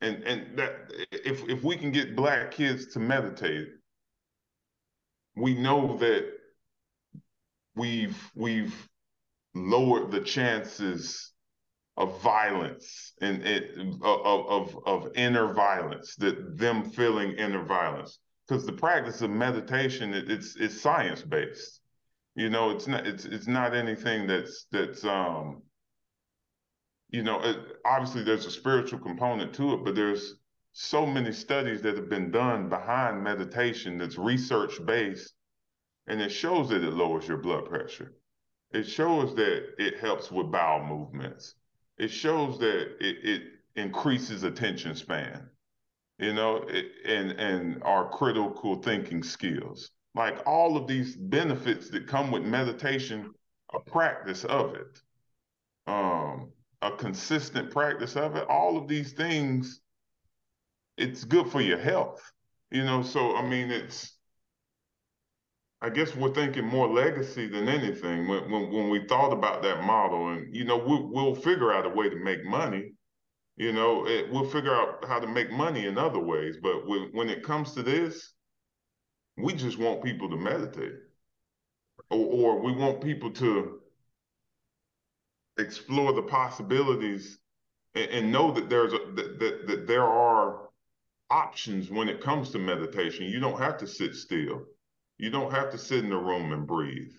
[0.00, 3.68] And and that if if we can get black kids to meditate
[5.38, 6.26] we know that
[7.76, 8.88] we've we've
[9.54, 11.32] lowered the chances
[11.96, 18.18] of violence and it, of, of of inner violence that them feeling inner violence.
[18.46, 21.80] Because the practice of meditation it, it's it's science based
[22.34, 25.62] you know it's not it's it's not anything that's that's um
[27.10, 30.34] you know it, obviously there's a spiritual component to it but there's
[30.72, 35.34] so many studies that have been done behind meditation that's research based
[36.08, 38.14] and it shows that it lowers your blood pressure.
[38.72, 41.54] It shows that it helps with bowel movements.
[41.98, 43.42] It shows that it, it
[43.76, 45.48] increases attention span,
[46.18, 49.90] you know, it, and and our critical thinking skills.
[50.14, 53.32] Like all of these benefits that come with meditation,
[53.74, 55.00] a practice of it,
[55.86, 56.52] um,
[56.82, 58.46] a consistent practice of it.
[58.48, 59.80] All of these things,
[60.96, 62.20] it's good for your health,
[62.70, 63.02] you know.
[63.02, 64.18] So I mean, it's
[65.80, 69.84] I guess we're thinking more legacy than anything when, when, when we thought about that
[69.84, 70.30] model.
[70.30, 72.94] And, you know, we, we'll figure out a way to make money.
[73.56, 76.56] You know, it, we'll figure out how to make money in other ways.
[76.60, 78.32] But when, when it comes to this,
[79.36, 80.94] we just want people to meditate.
[82.10, 83.78] Or, or we want people to
[85.58, 87.38] explore the possibilities
[87.94, 90.68] and, and know that there's a, that, that, that there are
[91.30, 93.26] options when it comes to meditation.
[93.26, 94.64] You don't have to sit still
[95.18, 97.12] you don't have to sit in the room and breathe.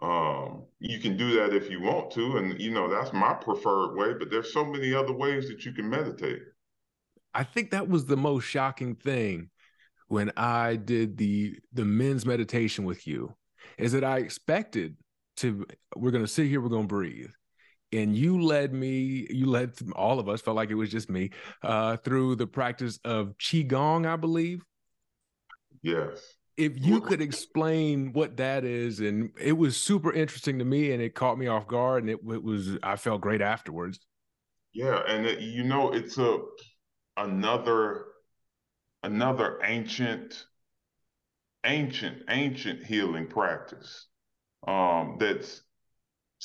[0.00, 3.94] Um, you can do that if you want to, and you know that's my preferred
[3.94, 4.14] way.
[4.18, 6.42] But there's so many other ways that you can meditate.
[7.32, 9.50] I think that was the most shocking thing
[10.08, 13.36] when I did the the men's meditation with you,
[13.78, 14.96] is that I expected
[15.36, 17.30] to we're going to sit here, we're going to breathe,
[17.92, 21.30] and you led me, you led all of us, felt like it was just me,
[21.62, 24.64] uh, through the practice of Qigong, I believe.
[25.82, 26.20] Yes.
[26.56, 31.02] If you could explain what that is, and it was super interesting to me, and
[31.02, 33.98] it caught me off guard, and it, it was I felt great afterwards.
[34.74, 36.38] Yeah, and it, you know, it's a
[37.16, 38.04] another
[39.02, 40.44] another ancient,
[41.64, 44.06] ancient, ancient healing practice
[44.66, 45.62] um, that's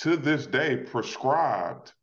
[0.01, 1.93] to this day prescribed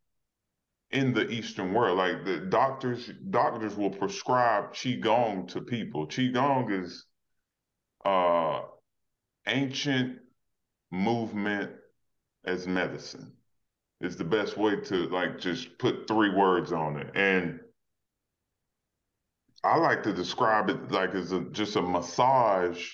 [0.90, 1.98] in the Eastern world.
[1.98, 6.06] Like the doctors, doctors will prescribe qigong to people.
[6.06, 7.06] Qigong is
[8.04, 8.62] uh,
[9.46, 10.18] ancient
[10.90, 11.72] movement
[12.44, 13.32] as medicine.
[14.00, 17.10] Is the best way to like just put three words on it.
[17.14, 17.60] And
[19.62, 22.86] I like to describe it like as a, just a massage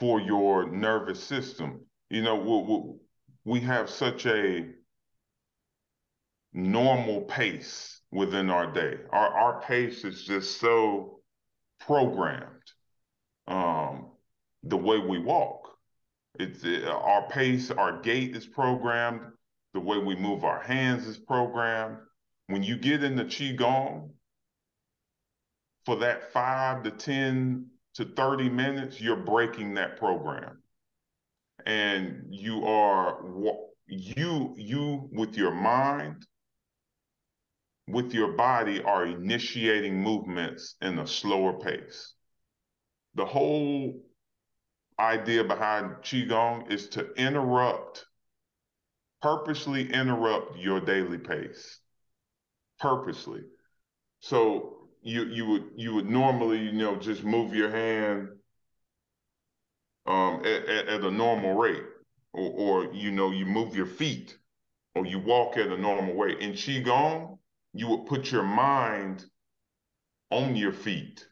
[0.00, 1.84] for your nervous system.
[2.08, 3.05] You know, we,
[3.46, 4.66] we have such a
[6.52, 8.98] normal pace within our day.
[9.10, 11.20] Our our pace is just so
[11.80, 12.50] programmed.
[13.46, 14.08] Um,
[14.64, 15.68] the way we walk,
[16.40, 19.20] it's it, our pace, our gait is programmed.
[19.74, 21.98] The way we move our hands is programmed.
[22.48, 24.10] When you get into qigong,
[25.84, 30.58] for that five to ten to thirty minutes, you're breaking that program
[31.66, 33.18] and you are
[33.86, 36.24] you you with your mind
[37.88, 42.14] with your body are initiating movements in a slower pace.
[43.14, 44.02] The whole
[44.98, 48.04] idea behind qigong is to interrupt
[49.22, 51.80] purposely interrupt your daily pace.
[52.78, 53.42] Purposely.
[54.20, 58.28] So you you would you would normally you know just move your hand
[60.06, 61.84] um, at, at, at, a normal rate,
[62.32, 64.36] or, or you know, you move your feet,
[64.94, 66.38] or you walk at a normal rate.
[66.38, 67.38] In qigong,
[67.72, 69.24] you would put your mind
[70.30, 71.26] on your feet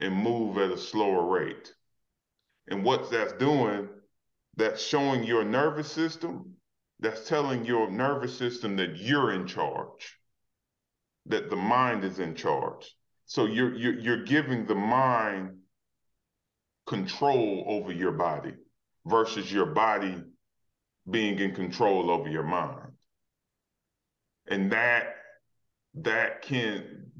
[0.00, 1.72] and move at a slower rate.
[2.68, 3.88] And what that's doing,
[4.56, 6.56] that's showing your nervous system,
[7.00, 10.18] that's telling your nervous system that you're in charge,
[11.26, 12.94] that the mind is in charge.
[13.26, 15.61] So you're you're, you're giving the mind
[16.86, 18.54] control over your body
[19.06, 20.22] versus your body
[21.10, 22.92] being in control over your mind.
[24.48, 25.14] And that
[25.94, 27.10] that can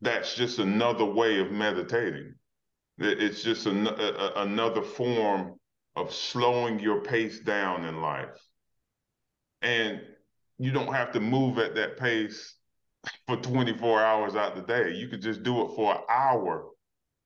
[0.00, 2.34] that's just another way of meditating.
[2.98, 5.54] It's just an, a, another form
[5.96, 8.36] of slowing your pace down in life.
[9.62, 10.00] And
[10.58, 12.56] you don't have to move at that pace
[13.28, 14.94] for 24 hours out the day.
[14.94, 16.71] You could just do it for an hour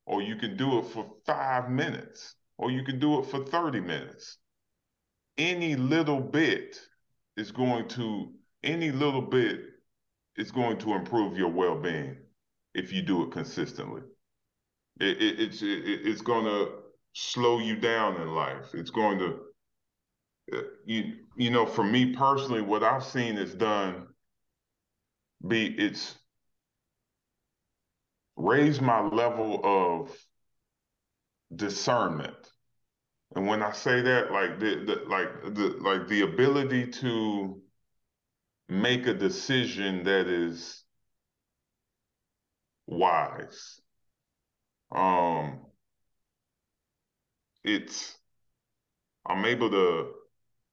[0.06, 3.80] or you can do it for five minutes, or you can do it for 30
[3.80, 4.38] minutes.
[5.36, 6.80] Any little bit
[7.36, 8.32] is going to,
[8.62, 9.60] any little bit
[10.36, 12.16] is going to improve your well being
[12.74, 14.02] if you do it consistently.
[15.00, 16.70] It, it, it's, it, it's going to
[17.12, 18.74] slow you down in life.
[18.74, 19.38] It's going to,
[20.56, 24.06] uh, you, you know, for me personally, what I've seen is done
[25.46, 26.16] be it's
[28.36, 30.16] raise my level of
[31.54, 32.36] discernment.
[33.34, 37.60] And when I say that, like the, the like the like the ability to
[38.68, 40.84] make a decision that is
[42.86, 43.80] wise.
[44.92, 45.66] Um
[47.64, 48.16] it's
[49.26, 50.12] I'm able to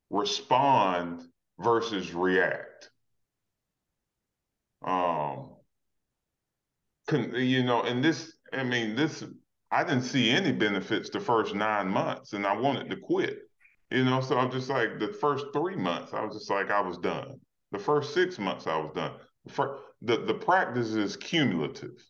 [0.10, 1.24] respond
[1.60, 2.92] versus react.
[4.86, 5.53] Um
[7.12, 9.24] you know, and this, I mean, this,
[9.72, 13.40] I didn't see any benefits the first nine months and I wanted to quit,
[13.92, 16.82] you know, so I'm just like, the first three months, I was just like, I
[16.82, 17.40] was done.
[17.72, 19.14] The first six months, I was done.
[19.50, 22.04] For, the, the practice is cumulative.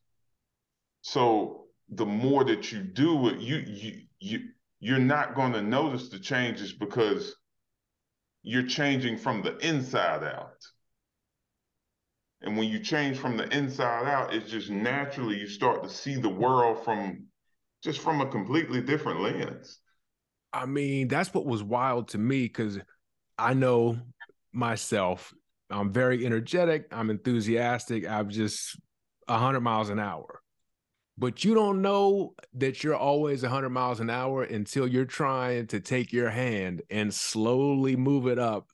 [1.02, 4.40] So the more that you do it, you, you, you,
[4.80, 7.36] you're not going to notice the changes because
[8.44, 10.58] you're changing from the inside out.
[12.44, 16.16] And when you change from the inside out, it's just naturally you start to see
[16.16, 17.28] the world from
[17.82, 19.80] just from a completely different lens.
[20.52, 22.80] I mean, that's what was wild to me because
[23.38, 23.98] I know
[24.52, 25.34] myself.
[25.70, 26.86] I'm very energetic.
[26.92, 28.08] I'm enthusiastic.
[28.08, 28.78] I'm just
[29.28, 30.42] 100 miles an hour.
[31.18, 35.80] But you don't know that you're always 100 miles an hour until you're trying to
[35.80, 38.68] take your hand and slowly move it up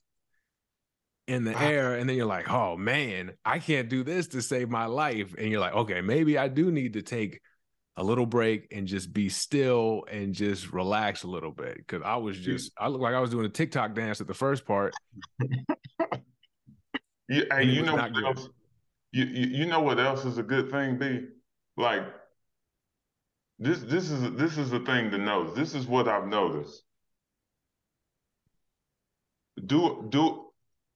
[1.30, 1.60] in the wow.
[1.62, 5.36] air and then you're like oh man i can't do this to save my life
[5.38, 7.40] and you're like okay maybe i do need to take
[7.98, 12.16] a little break and just be still and just relax a little bit because i
[12.16, 14.94] was just i looked like i was doing a tiktok dance at the first part
[17.30, 18.50] Yeah, hey, you know what else?
[19.12, 21.28] You, you you know what else is a good thing, B?
[21.78, 22.04] Like
[23.60, 25.54] this this is this is the thing to know.
[25.54, 26.82] This is what I've noticed.
[29.64, 30.49] Do do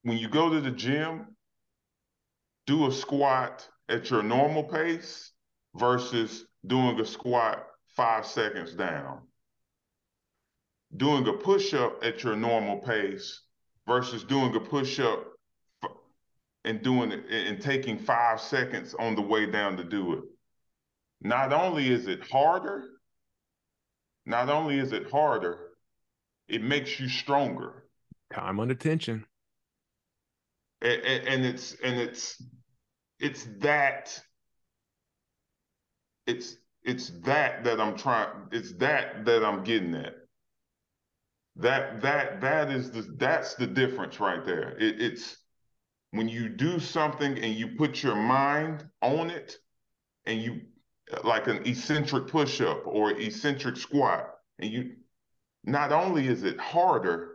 [0.04, 1.36] when you go to the gym,
[2.68, 5.32] do a squat at your normal pace
[5.76, 9.22] versus doing a squat five seconds down.
[10.95, 13.41] Doing a push up at your normal pace
[13.88, 15.26] versus doing a push up
[16.66, 20.24] and doing it and taking five seconds on the way down to do it.
[21.22, 22.84] Not only is it harder,
[24.26, 25.58] not only is it harder,
[26.47, 27.86] it makes you stronger.
[28.34, 29.26] Time under tension.
[30.84, 32.43] And, it's and it's
[33.19, 34.19] it's that
[36.27, 40.15] it's it's that that I'm trying it's that that I'm getting at.
[41.55, 44.75] That that that is the that's the difference right there.
[44.77, 45.38] It, it's
[46.11, 49.55] when you do something and you put your mind on it
[50.25, 50.61] and you
[51.23, 54.29] like an eccentric push-up or eccentric squat
[54.59, 54.91] and you
[55.63, 57.32] not only is it harder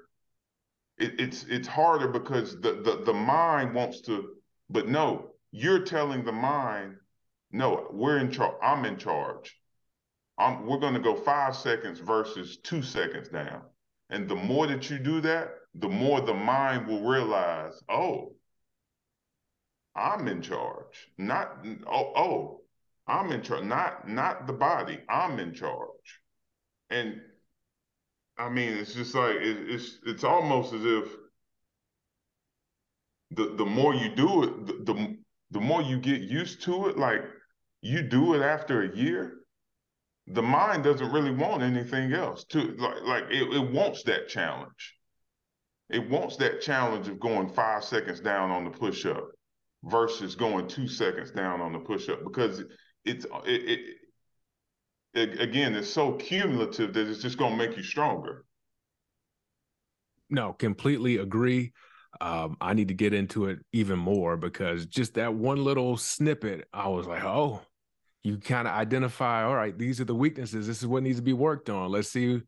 [0.99, 4.31] it, it's it's harder because the, the the mind wants to
[4.71, 6.97] but no you're telling the mind
[7.53, 9.57] no we're in charge i'm in charge
[10.41, 13.63] I'm, we're going to go five seconds versus two seconds down
[14.11, 18.33] and the more that you do that the more the mind will realize oh
[19.99, 21.09] I'm in charge.
[21.19, 22.61] Not oh, oh
[23.07, 23.65] I'm in charge.
[23.65, 25.01] Not not the body.
[25.09, 26.21] I'm in charge.
[26.91, 27.21] And
[28.39, 31.17] I mean, it's just like it, it's it's almost as if
[33.33, 35.17] the the more you do it, the, the
[35.51, 36.99] the more you get used to it.
[36.99, 37.23] Like
[37.83, 39.39] you do it after a year,
[40.29, 42.45] the mind doesn't really want anything else.
[42.51, 44.95] To like like it, it wants that challenge.
[45.91, 49.31] It wants that challenge of going five seconds down on the push up
[49.85, 52.63] versus going two seconds down on the push up because
[53.05, 53.97] it's it, it, it
[55.19, 58.45] again it's so cumulative that it's just going to make you stronger.
[60.31, 61.73] No, completely agree.
[62.21, 66.67] Um, I need to get into it even more because just that one little snippet,
[66.73, 67.61] I was like, oh,
[68.23, 70.67] you kind of identify, all right, these are the weaknesses.
[70.67, 71.91] This is what needs to be worked on.
[71.91, 72.43] Let's see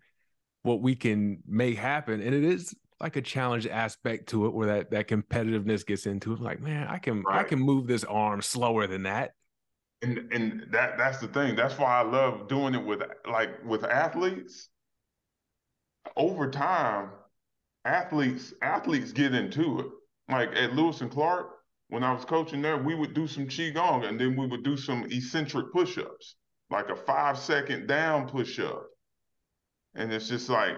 [0.62, 2.20] what we can make happen.
[2.20, 6.34] And it is like a challenge aspect to it where that that competitiveness gets into
[6.34, 6.40] it.
[6.40, 7.40] Like, man, I can right.
[7.40, 9.32] I can move this arm slower than that.
[10.02, 11.56] And and that that's the thing.
[11.56, 14.68] That's why I love doing it with like with athletes.
[16.16, 17.10] Over time,
[17.84, 19.86] athletes athletes get into it.
[20.30, 21.48] Like at Lewis and Clark,
[21.88, 24.76] when I was coaching there, we would do some qigong and then we would do
[24.76, 26.36] some eccentric push-ups,
[26.70, 28.86] like a five second down push-up.
[29.94, 30.76] And it's just like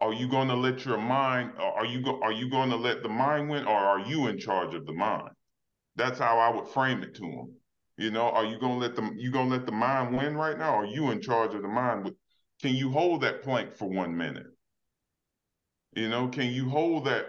[0.00, 3.02] are you going to let your mind are you go, are you going to let
[3.02, 5.30] the mind win or are you in charge of the mind
[5.96, 7.54] that's how i would frame it to them
[7.96, 10.74] you know are you to let them you to let the mind win right now?
[10.74, 12.12] Are you in charge of the mind?
[12.60, 14.46] Can you hold that plank for one minute?
[15.94, 17.26] You know can you hold that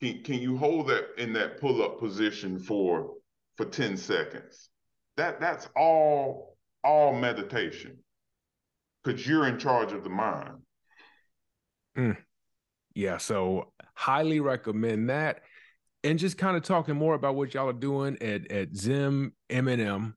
[0.00, 3.14] can, can you hold that in that pull-up position for
[3.56, 4.70] for 10 seconds?
[5.16, 7.98] That that's all all meditation.
[9.04, 10.58] Because you're in charge of the mind.
[11.96, 12.16] Mm.
[12.94, 15.42] Yeah, so highly recommend that.
[16.04, 20.14] And just kind of talking more about what y'all are doing at at Zen M&M.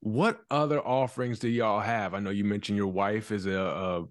[0.00, 2.14] What other offerings do y'all have?
[2.14, 4.04] I know you mentioned your wife is a, a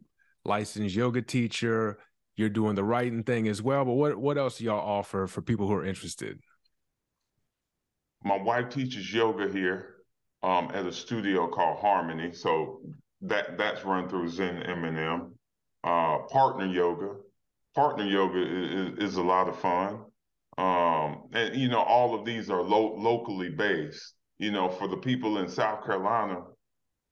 [0.43, 1.99] licensed yoga teacher.
[2.35, 5.41] You're doing the writing thing as well, but what what else do y'all offer for
[5.41, 6.39] people who are interested?
[8.23, 9.97] My wife teaches yoga here
[10.41, 12.33] um, at a studio called Harmony.
[12.33, 12.81] So
[13.21, 15.33] that that's run through Zen M&M
[15.83, 17.15] uh, partner yoga.
[17.75, 19.99] Partner yoga is, is a lot of fun.
[20.57, 24.13] Um, and, you know, all of these are lo- locally based.
[24.37, 26.41] You know, for the people in South Carolina,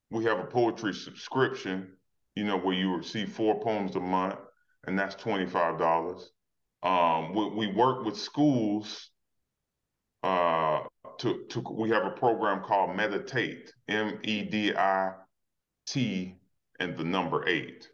[0.10, 1.94] we have a poetry subscription,
[2.36, 4.36] you know, where you receive four poems a month,
[4.86, 6.24] and that's $25.
[6.84, 9.10] Um, we, we work with schools
[10.24, 10.82] uh,
[11.20, 15.14] to, to, we have a program called Meditate, M E D I
[15.86, 16.36] T,
[16.80, 17.88] and the number eight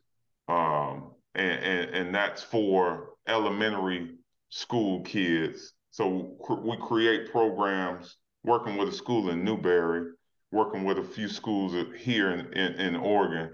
[0.47, 4.15] um, and, and, and that's for elementary
[4.49, 5.73] school kids.
[5.91, 10.11] So cr- we create programs working with a school in Newberry,
[10.51, 13.51] working with a few schools here in, in, in Oregon,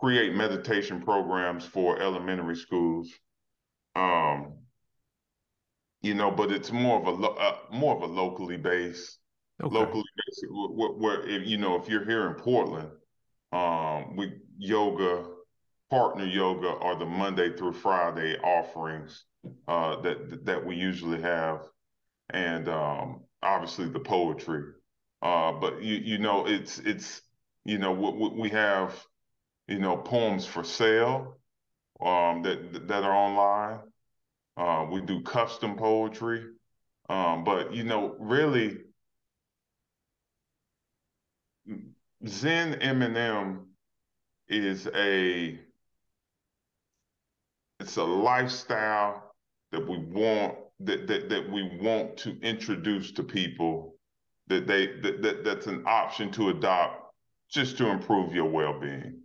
[0.00, 3.10] create meditation programs for elementary schools.
[3.96, 4.54] Um,
[6.02, 9.18] you know, but it's more of a lo- uh, more of a locally based,
[9.62, 9.74] okay.
[9.74, 10.46] locally based.
[10.50, 12.90] Where, where if, you know, if you're here in Portland,
[13.52, 15.24] um, we yoga,
[15.90, 19.24] partner yoga are the Monday through Friday offerings
[19.68, 21.62] uh, that that we usually have,
[22.30, 24.62] and um, obviously the poetry.
[25.22, 27.22] Uh, but you you know it's it's
[27.64, 29.04] you know we, we have
[29.68, 31.38] you know poems for sale
[32.00, 33.80] um, that that are online.
[34.56, 36.44] Uh, we do custom poetry,
[37.08, 38.78] um, but you know really
[42.26, 43.66] Zen M&M
[44.48, 45.58] is a
[47.80, 49.34] it's a lifestyle
[49.72, 53.94] that we want that, that that we want to introduce to people
[54.48, 57.12] that they that, that that's an option to adopt
[57.50, 59.20] just to improve your well-being.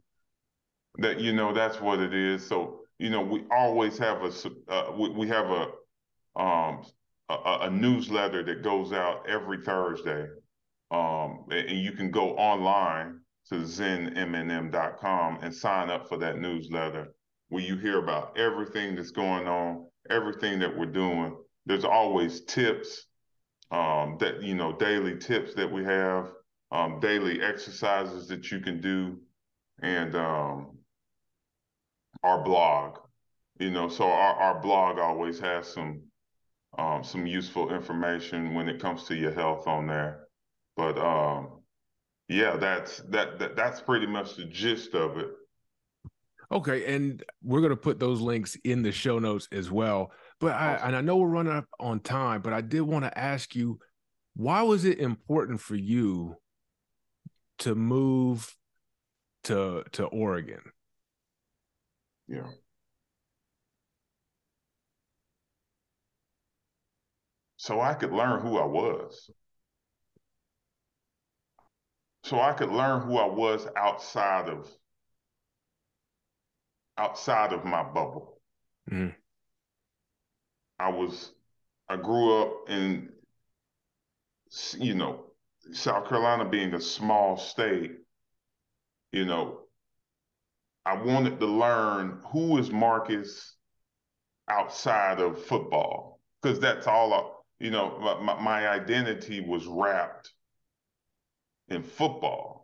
[0.97, 2.45] That you know that's what it is.
[2.45, 4.31] So you know we always have a
[4.71, 6.85] uh, we, we have a um
[7.29, 10.27] a, a, newsletter that goes out every thursday
[10.91, 17.13] um and you can go online to zenmnm.com and sign up for that newsletter
[17.49, 21.35] where you hear about everything that's going on, everything that we're doing.
[21.65, 23.05] There's always tips
[23.71, 26.31] um, that, you know, daily tips that we have,
[26.71, 29.19] um, daily exercises that you can do,
[29.81, 30.77] and um,
[32.23, 32.99] our blog.
[33.59, 36.01] You know, so our, our blog always has some
[36.77, 40.27] um, some useful information when it comes to your health on there.
[40.75, 41.61] But um,
[42.27, 45.29] yeah, that's that, that that's pretty much the gist of it.
[46.51, 50.11] Okay, and we're gonna put those links in the show notes as well.
[50.39, 53.17] But I and I know we're running up on time, but I did want to
[53.17, 53.79] ask you,
[54.35, 56.35] why was it important for you
[57.59, 58.55] to move
[59.45, 60.61] to to Oregon?
[62.27, 62.49] Yeah.
[67.57, 69.29] So I could learn who I was.
[72.23, 74.69] So I could learn who I was outside of
[76.97, 78.41] outside of my bubble.
[78.91, 79.13] Mm.
[80.79, 81.31] I was,
[81.89, 83.09] I grew up in,
[84.77, 85.25] you know,
[85.71, 87.91] South Carolina being a small state,
[89.11, 89.61] you know,
[90.85, 93.55] I wanted to learn who is Marcus
[94.47, 97.23] outside of football, because that's all, I,
[97.63, 100.31] you know, my, my identity was wrapped
[101.69, 102.54] in football.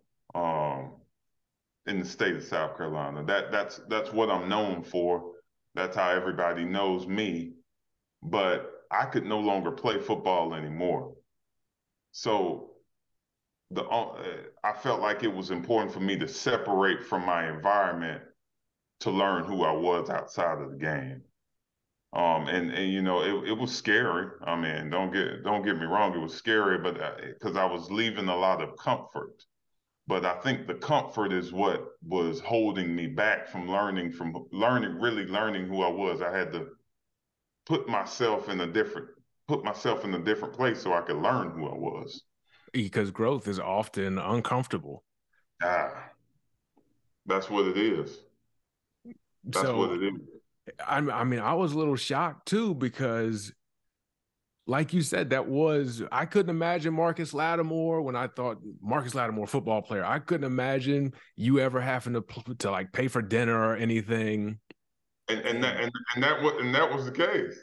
[1.88, 3.24] In the state of South Carolina.
[3.26, 5.32] That that's that's what I'm known for.
[5.74, 7.54] That's how everybody knows me.
[8.22, 11.16] But I could no longer play football anymore.
[12.12, 12.72] So
[13.72, 14.22] the uh,
[14.64, 18.22] I felt like it was important for me to separate from my environment
[19.00, 21.24] to learn who I was outside of the game.
[22.14, 24.28] Um, and and you know it, it was scary.
[24.44, 27.72] I mean, don't get don't get me wrong, it was scary, but because I, I
[27.72, 29.46] was leaving a lot of comfort
[30.12, 35.00] but I think the comfort is what was holding me back from learning from learning
[35.00, 36.22] really learning who I was.
[36.22, 36.68] I had to
[37.66, 39.08] put myself in a different
[39.48, 42.24] put myself in a different place so I could learn who I was.
[42.74, 45.06] Because growth is often uncomfortable.
[45.64, 46.10] Ah,
[47.26, 48.18] that's what it is.
[49.46, 50.76] That's so, what it is.
[50.86, 53.54] I, I mean, I was a little shocked too because
[54.72, 59.46] like you said, that was I couldn't imagine Marcus Lattimore when I thought Marcus Lattimore,
[59.46, 60.06] football player.
[60.06, 62.24] I couldn't imagine you ever having to
[62.60, 64.60] to like pay for dinner or anything.
[65.28, 67.60] And and that and, and that was and that was the case.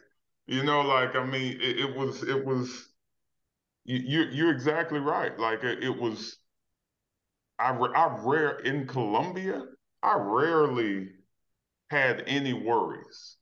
[0.46, 2.90] You know, like I mean, it, it was it was
[3.86, 5.36] you you're, exactly right.
[5.38, 6.36] Like it, it was.
[7.58, 9.64] I I rare in Columbia.
[10.02, 11.08] I rarely
[11.88, 13.36] had any worries,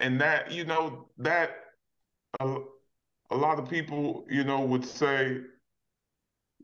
[0.00, 1.50] and that you know that.
[2.40, 2.60] Uh,
[3.34, 5.40] a lot of people, you know, would say,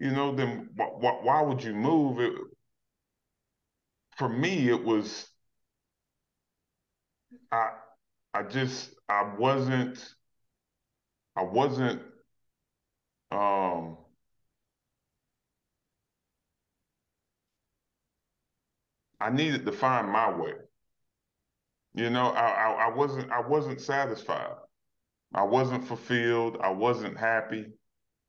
[0.00, 2.18] you know, then wh- wh- why would you move?
[2.20, 2.32] It,
[4.16, 5.28] for me, it was,
[7.52, 7.70] I,
[8.34, 9.98] I just, I wasn't,
[11.34, 12.02] I wasn't,
[13.32, 13.96] um,
[19.20, 20.54] I needed to find my way.
[21.94, 24.56] You know, I, I, I wasn't, I wasn't satisfied.
[25.34, 26.58] I wasn't fulfilled.
[26.60, 27.66] I wasn't happy.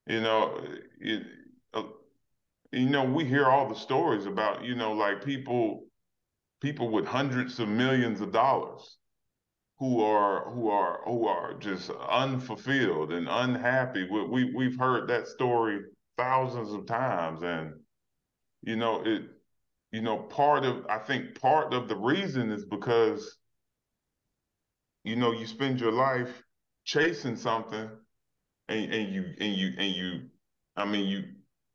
[0.08, 0.60] You know,
[1.00, 1.24] it,
[1.74, 1.84] uh,
[2.72, 5.86] you know, we hear all the stories about, you know, like people,
[6.62, 8.98] people with hundreds of millions of dollars
[9.80, 14.08] who are who are who are just unfulfilled and unhappy.
[14.10, 15.80] We, we we've heard that story
[16.18, 17.74] thousands of times, and
[18.62, 19.24] you know it.
[19.92, 23.38] You know, part of I think part of the reason is because
[25.04, 26.44] you know you spend your life
[26.92, 27.90] chasing something
[28.68, 30.22] and, and you and you and you
[30.76, 31.24] I mean you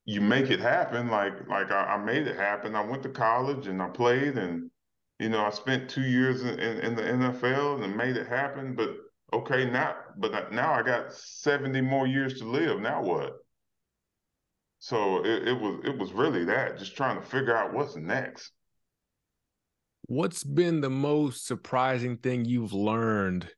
[0.04, 2.76] you make it happen like like I, I, made it happen.
[2.76, 4.70] I went to college and I played and
[5.18, 8.74] You know, I spent two years in, in, in the NFL and made it happen,
[8.74, 8.90] but
[9.32, 12.80] okay, now, but now I got 70 more years to live.
[12.80, 13.32] Now what?
[14.78, 18.52] So it, it was it was really that, just trying to figure out what's next.
[20.02, 23.48] What's been the most surprising thing you've learned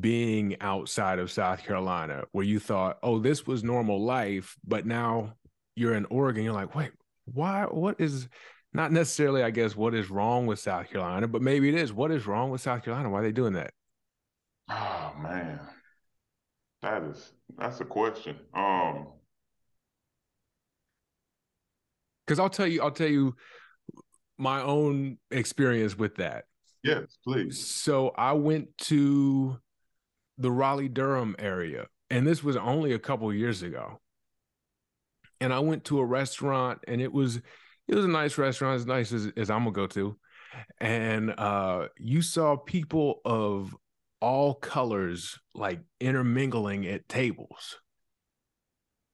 [0.00, 5.34] being outside of South Carolina where you thought, oh, this was normal life, but now
[5.74, 6.92] you're in Oregon, you're like, wait,
[7.24, 7.64] why?
[7.64, 8.28] What is
[8.72, 11.92] not necessarily, I guess, what is wrong with South Carolina, but maybe it is.
[11.92, 13.10] What is wrong with South Carolina?
[13.10, 13.72] Why are they doing that?
[14.68, 15.60] Oh man,
[16.80, 18.36] that is that's a question.
[18.54, 19.08] Um,
[22.26, 23.34] because I'll tell you, I'll tell you
[24.38, 26.44] my own experience with that.
[26.82, 27.64] Yes, please.
[27.66, 29.58] So I went to
[30.42, 34.00] the Raleigh Durham area, and this was only a couple years ago.
[35.40, 37.36] And I went to a restaurant, and it was
[37.88, 40.18] it was a nice restaurant, as nice as, as I'm gonna go to.
[40.80, 43.74] And uh, you saw people of
[44.20, 47.78] all colors like intermingling at tables.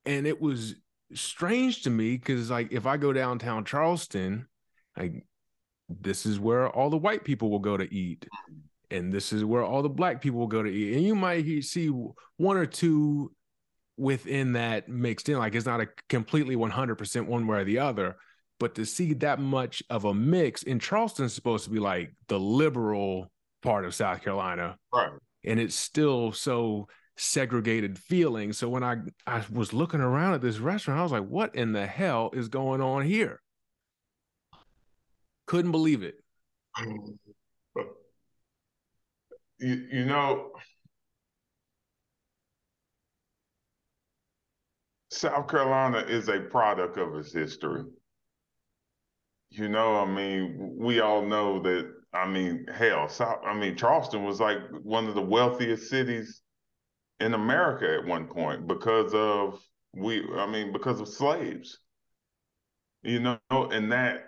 [0.04, 0.74] And it was
[1.14, 4.48] strange to me because like if I go downtown Charleston,
[4.96, 5.24] like
[5.88, 8.26] this is where all the white people will go to eat
[8.90, 10.94] and this is where all the black people go to eat.
[10.94, 13.32] And you might see one or two
[13.96, 15.38] within that mixed in.
[15.38, 18.16] Like it's not a completely 100% one way or the other
[18.58, 22.12] but to see that much of a mix in charleston is supposed to be like
[22.28, 23.30] the liberal
[23.62, 24.76] part of south carolina.
[24.92, 25.10] Right.
[25.44, 28.52] And it's still so segregated feeling.
[28.52, 28.96] So when i
[29.26, 32.48] i was looking around at this restaurant i was like what in the hell is
[32.48, 33.40] going on here?
[35.46, 36.16] Couldn't believe it.
[36.76, 37.18] Mm.
[39.60, 40.52] You, you know,
[45.10, 47.84] South Carolina is a product of its history.
[49.50, 51.94] You know, I mean, we all know that.
[52.12, 53.40] I mean, hell, South.
[53.44, 56.42] I mean, Charleston was like one of the wealthiest cities
[57.20, 59.60] in America at one point because of
[59.94, 60.24] we.
[60.36, 61.78] I mean, because of slaves.
[63.02, 64.24] You know, and that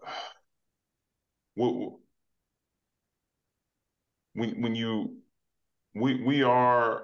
[4.34, 5.16] when when you
[5.94, 7.02] we we are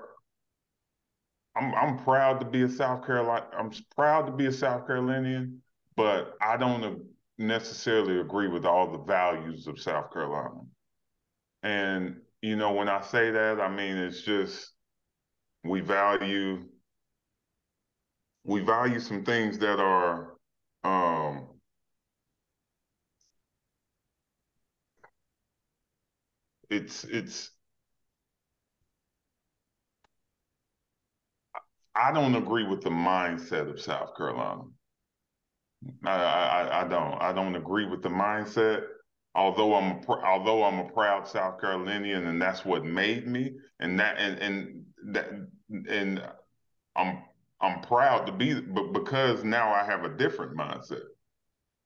[1.57, 5.63] I'm I'm proud to be a South Carolina I'm proud to be a South Carolinian,
[5.97, 7.03] but I don't
[7.39, 10.61] necessarily agree with all the values of South Carolina.
[11.63, 14.73] And you know, when I say that, I mean it's just
[15.65, 16.65] we value
[18.45, 20.35] we value some things that are
[20.85, 21.48] um,
[26.71, 27.51] it's it's
[31.95, 34.63] I don't agree with the mindset of South Carolina.
[36.05, 37.21] I, I, I don't.
[37.23, 38.85] I don't agree with the mindset.
[39.35, 43.99] Although I'm a, although I'm a proud South Carolinian, and that's what made me, and
[44.01, 45.29] that and and that
[45.89, 46.23] and
[46.97, 47.23] I'm
[47.61, 51.03] I'm proud to be, but because now I have a different mindset.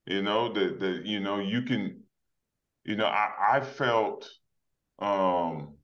[0.07, 2.03] You know that that you know you can,
[2.85, 4.29] you know I I felt
[4.99, 5.75] um,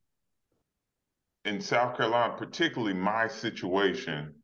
[1.45, 4.35] in South Carolina, particularly my situation,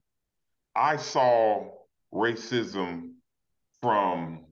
[0.75, 1.71] I saw
[2.13, 3.13] racism
[3.81, 4.47] from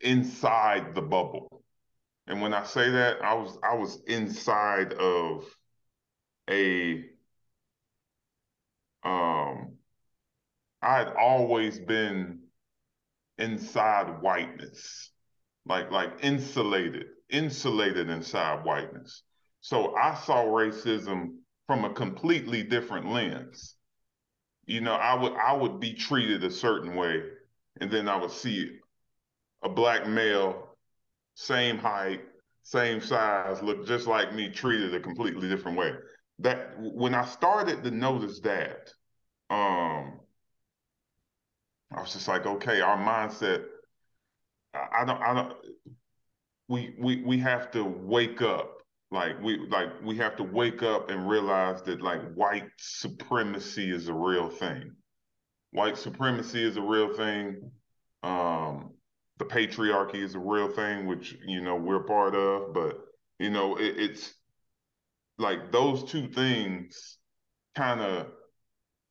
[0.00, 1.64] inside the bubble.
[2.26, 5.44] And when I say that, I was I was inside of
[6.50, 7.04] a
[9.04, 9.76] um
[10.82, 12.40] I had always been
[13.38, 15.10] inside whiteness,
[15.66, 19.22] like like insulated insulated inside whiteness.
[19.60, 23.74] So I saw racism from a completely different lens.
[24.66, 27.22] You know, I would I would be treated a certain way,
[27.80, 28.78] and then I would see
[29.62, 30.76] a black male,
[31.34, 32.20] same height,
[32.62, 35.92] same size, look just like me, treated a completely different way.
[36.40, 38.92] That when I started to notice that,
[39.50, 40.20] um,
[41.92, 43.64] I was just like, okay, our mindset.
[44.92, 45.54] I, don't, I don't
[46.68, 48.72] we we we have to wake up.
[49.10, 54.08] Like we like we have to wake up and realize that like white supremacy is
[54.08, 54.92] a real thing.
[55.70, 57.70] White supremacy is a real thing.
[58.22, 58.90] Um
[59.38, 62.98] the patriarchy is a real thing which you know we're part of but
[63.38, 64.34] you know it, it's
[65.38, 67.18] like those two things
[67.74, 68.28] kind of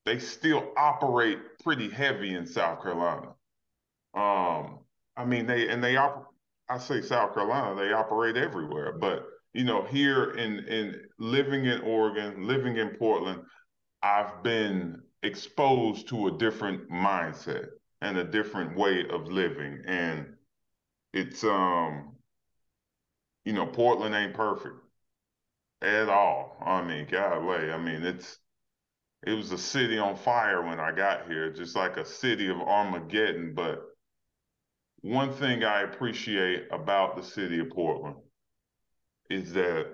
[0.05, 3.33] they still operate pretty heavy in south carolina.
[4.13, 4.79] Um
[5.17, 6.25] i mean they and they operate
[6.67, 8.93] I say South Carolina, they operate everywhere.
[8.93, 13.43] But you know, here in in living in Oregon, living in Portland,
[14.01, 17.67] I've been exposed to a different mindset
[18.01, 19.83] and a different way of living.
[19.85, 20.35] And
[21.13, 22.15] it's um,
[23.45, 24.75] you know, Portland ain't perfect
[25.81, 26.57] at all.
[26.65, 28.39] I mean, golly, I mean, it's
[29.25, 32.59] it was a city on fire when I got here, just like a city of
[32.59, 33.53] Armageddon.
[33.55, 33.83] But
[35.05, 38.15] one thing I appreciate about the city of Portland
[39.29, 39.85] is that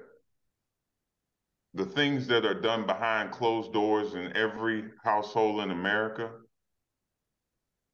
[1.73, 6.31] the things that are done behind closed doors in every household in America,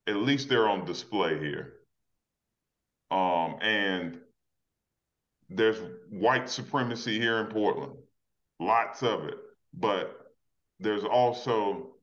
[0.05, 1.73] at least they're on display here.
[3.09, 4.19] Um, and
[5.49, 5.81] there's
[6.11, 7.93] white supremacy here in Portland,
[8.59, 9.37] lots of it.
[9.73, 10.15] But
[10.79, 11.95] there's also,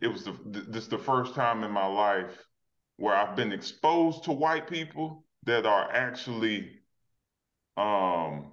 [0.00, 0.36] it was the,
[0.66, 2.45] this the first time in my life
[2.96, 6.70] where I've been exposed to white people that are actually,
[7.76, 8.52] um,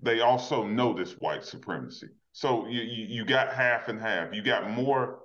[0.00, 2.08] they also notice white supremacy.
[2.32, 4.34] So you, you, you got half and half.
[4.34, 5.20] You got more,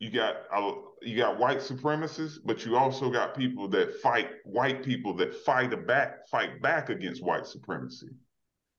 [0.00, 4.82] you got uh, you got white supremacists, but you also got people that fight white
[4.84, 8.08] people that fight back fight back against white supremacy.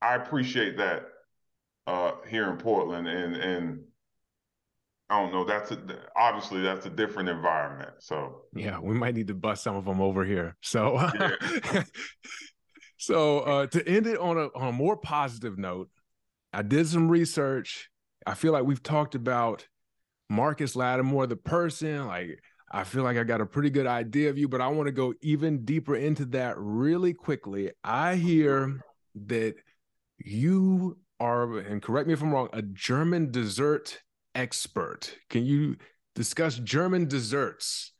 [0.01, 1.03] I appreciate that
[1.88, 3.84] uh, here in Portland, and and
[5.14, 5.45] I don't know.
[5.45, 5.77] That's a,
[6.15, 7.91] obviously that's a different environment.
[7.99, 10.57] So yeah, we might need to bust some of them over here.
[10.61, 11.84] So yeah.
[12.98, 15.90] so uh, to end it on a on a more positive note,
[16.52, 17.91] I did some research.
[18.26, 19.68] I feel like we've talked about
[20.31, 22.07] Marcus Lattimore, the person.
[22.07, 22.40] Like
[22.72, 24.91] I feel like I got a pretty good idea of you, but I want to
[24.91, 27.69] go even deeper into that really quickly.
[27.84, 28.84] I hear
[29.27, 29.57] that
[30.18, 34.02] you are, and correct me if I'm wrong, a German dessert
[34.35, 35.15] expert.
[35.30, 35.77] Can you
[36.15, 37.93] discuss German desserts?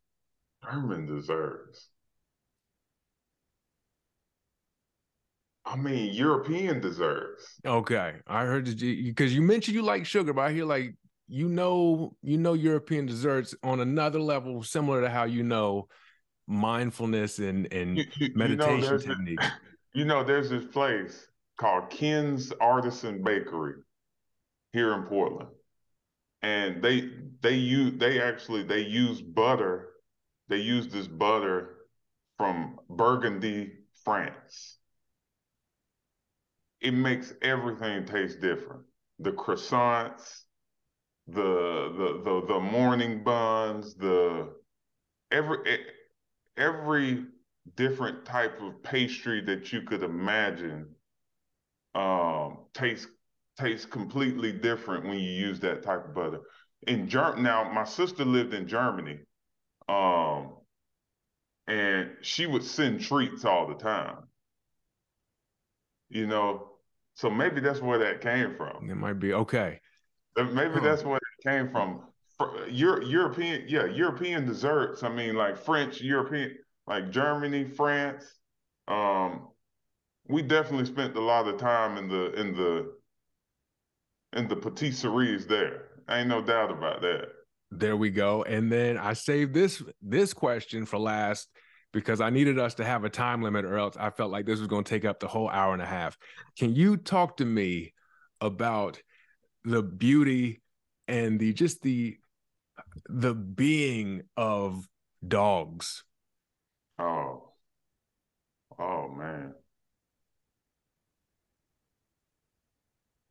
[0.64, 1.90] German desserts.
[5.66, 7.60] I mean, European desserts.
[7.66, 10.96] Okay, I heard you because you mentioned you like sugar, but I hear like
[11.28, 15.88] you know you know European desserts on another level, similar to how you know
[16.48, 19.46] mindfulness and and you, you, meditation you know, techniques.
[19.46, 19.52] A,
[19.94, 21.28] you know, there's this place
[21.58, 23.76] called Ken's Artisan Bakery
[24.74, 25.50] here in Portland
[26.44, 27.10] and they
[27.42, 29.90] they use they actually they use butter
[30.50, 31.78] they use this butter
[32.38, 33.72] from burgundy
[34.04, 34.78] france.
[36.82, 38.84] It makes everything taste different.
[39.20, 40.44] The croissants
[41.28, 44.54] the the the, the morning buns the
[45.32, 45.58] every
[46.58, 47.26] every
[47.76, 50.88] different type of pastry that you could imagine
[51.96, 53.08] um, tastes
[53.58, 56.40] tastes completely different when you use that type of butter.
[56.88, 59.20] In Germ now, my sister lived in Germany,
[59.88, 60.56] um,
[61.68, 64.18] and she would send treats all the time.
[66.10, 66.74] You know,
[67.16, 68.90] so maybe that's where that came from.
[68.90, 69.80] It might be okay.
[70.36, 70.80] Maybe huh.
[70.82, 72.02] that's where it came from.
[72.70, 75.04] Your European, yeah, European desserts.
[75.04, 76.58] I mean, like French, European,
[76.88, 78.26] like Germany, France.
[78.88, 79.48] Um,
[80.28, 82.94] we definitely spent a lot of time in the in the
[84.34, 85.86] and the patisserie is there.
[86.10, 87.28] Ain't no doubt about that.
[87.72, 88.44] There we go.
[88.44, 91.50] And then I saved this this question for last
[91.92, 94.60] because I needed us to have a time limit, or else I felt like this
[94.60, 96.18] was going to take up the whole hour and a half.
[96.58, 97.94] Can you talk to me
[98.42, 99.02] about
[99.64, 100.62] the beauty
[101.08, 102.18] and the just the
[103.08, 104.88] the being of
[105.26, 106.04] dogs?
[107.00, 107.54] Oh,
[108.78, 109.54] oh man.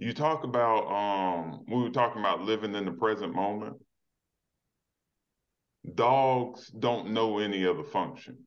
[0.02, 3.76] You talk about um we were talking about living in the present moment.
[5.94, 8.38] Dogs don't know any other function.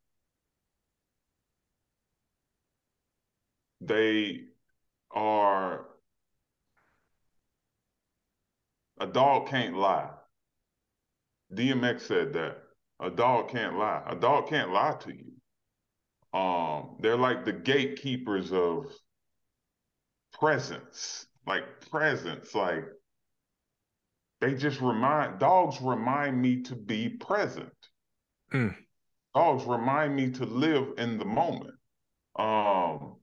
[3.80, 4.41] They
[5.11, 5.86] are
[8.99, 10.11] a dog can't lie.
[11.53, 12.57] DMX said that.
[12.99, 14.03] A dog can't lie.
[14.07, 16.38] A dog can't lie to you.
[16.38, 18.88] Um, they're like the gatekeepers of
[20.34, 22.84] presence like presence, like
[24.41, 27.73] they just remind dogs remind me to be present.
[28.53, 28.76] Mm.
[29.34, 31.76] Dogs remind me to live in the moment.
[32.38, 33.15] Um,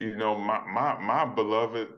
[0.00, 1.88] you know, my my my beloved,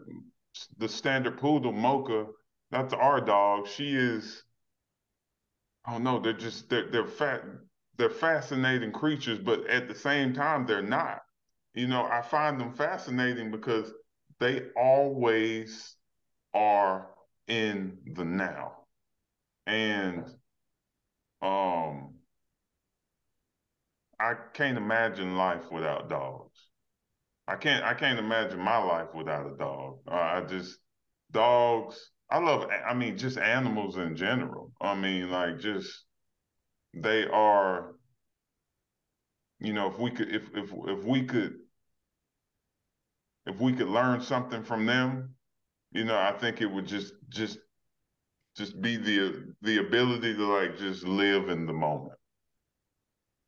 [0.78, 2.26] the standard poodle Mocha,
[2.70, 3.68] that's our dog.
[3.68, 4.42] She is.
[5.84, 6.20] I don't know.
[6.20, 7.42] They're just they're they're fat.
[7.96, 11.20] They're fascinating creatures, but at the same time, they're not
[11.74, 13.92] you know, I find them fascinating because
[14.38, 15.96] they always
[16.54, 17.08] are
[17.48, 18.72] in the now.
[19.66, 20.26] And
[21.42, 22.14] um
[24.18, 26.68] I can't imagine life without dogs.
[27.48, 30.00] I can't I can't imagine my life without a dog.
[30.08, 30.78] Uh, I just
[31.32, 34.72] dogs I love I mean just animals in general.
[34.80, 36.06] I mean like just
[36.94, 37.94] they are
[39.60, 41.54] you know, if we could, if if if we could,
[43.46, 45.34] if we could learn something from them,
[45.92, 47.58] you know, I think it would just just
[48.56, 52.14] just be the the ability to like just live in the moment.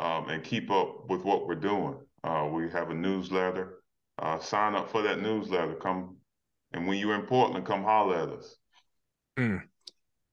[0.00, 1.94] um, and keep up with what we're doing.
[2.24, 3.80] Uh, we have a newsletter
[4.20, 5.74] uh, sign up for that newsletter.
[5.74, 6.16] Come,
[6.72, 8.56] and when you're in Portland, come holler at us.
[9.38, 9.62] Mm.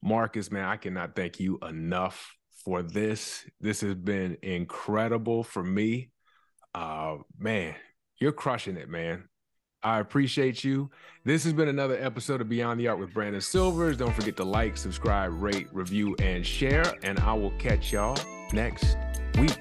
[0.01, 2.33] Marcus, man, I cannot thank you enough
[2.63, 3.45] for this.
[3.59, 6.11] This has been incredible for me.
[6.73, 7.75] Uh, man,
[8.19, 9.25] you're crushing it, man.
[9.83, 10.89] I appreciate you.
[11.23, 13.97] This has been another episode of Beyond the Art with Brandon Silvers.
[13.97, 16.93] Don't forget to like, subscribe, rate, review, and share.
[17.03, 18.17] And I will catch y'all
[18.53, 18.97] next
[19.37, 19.57] week.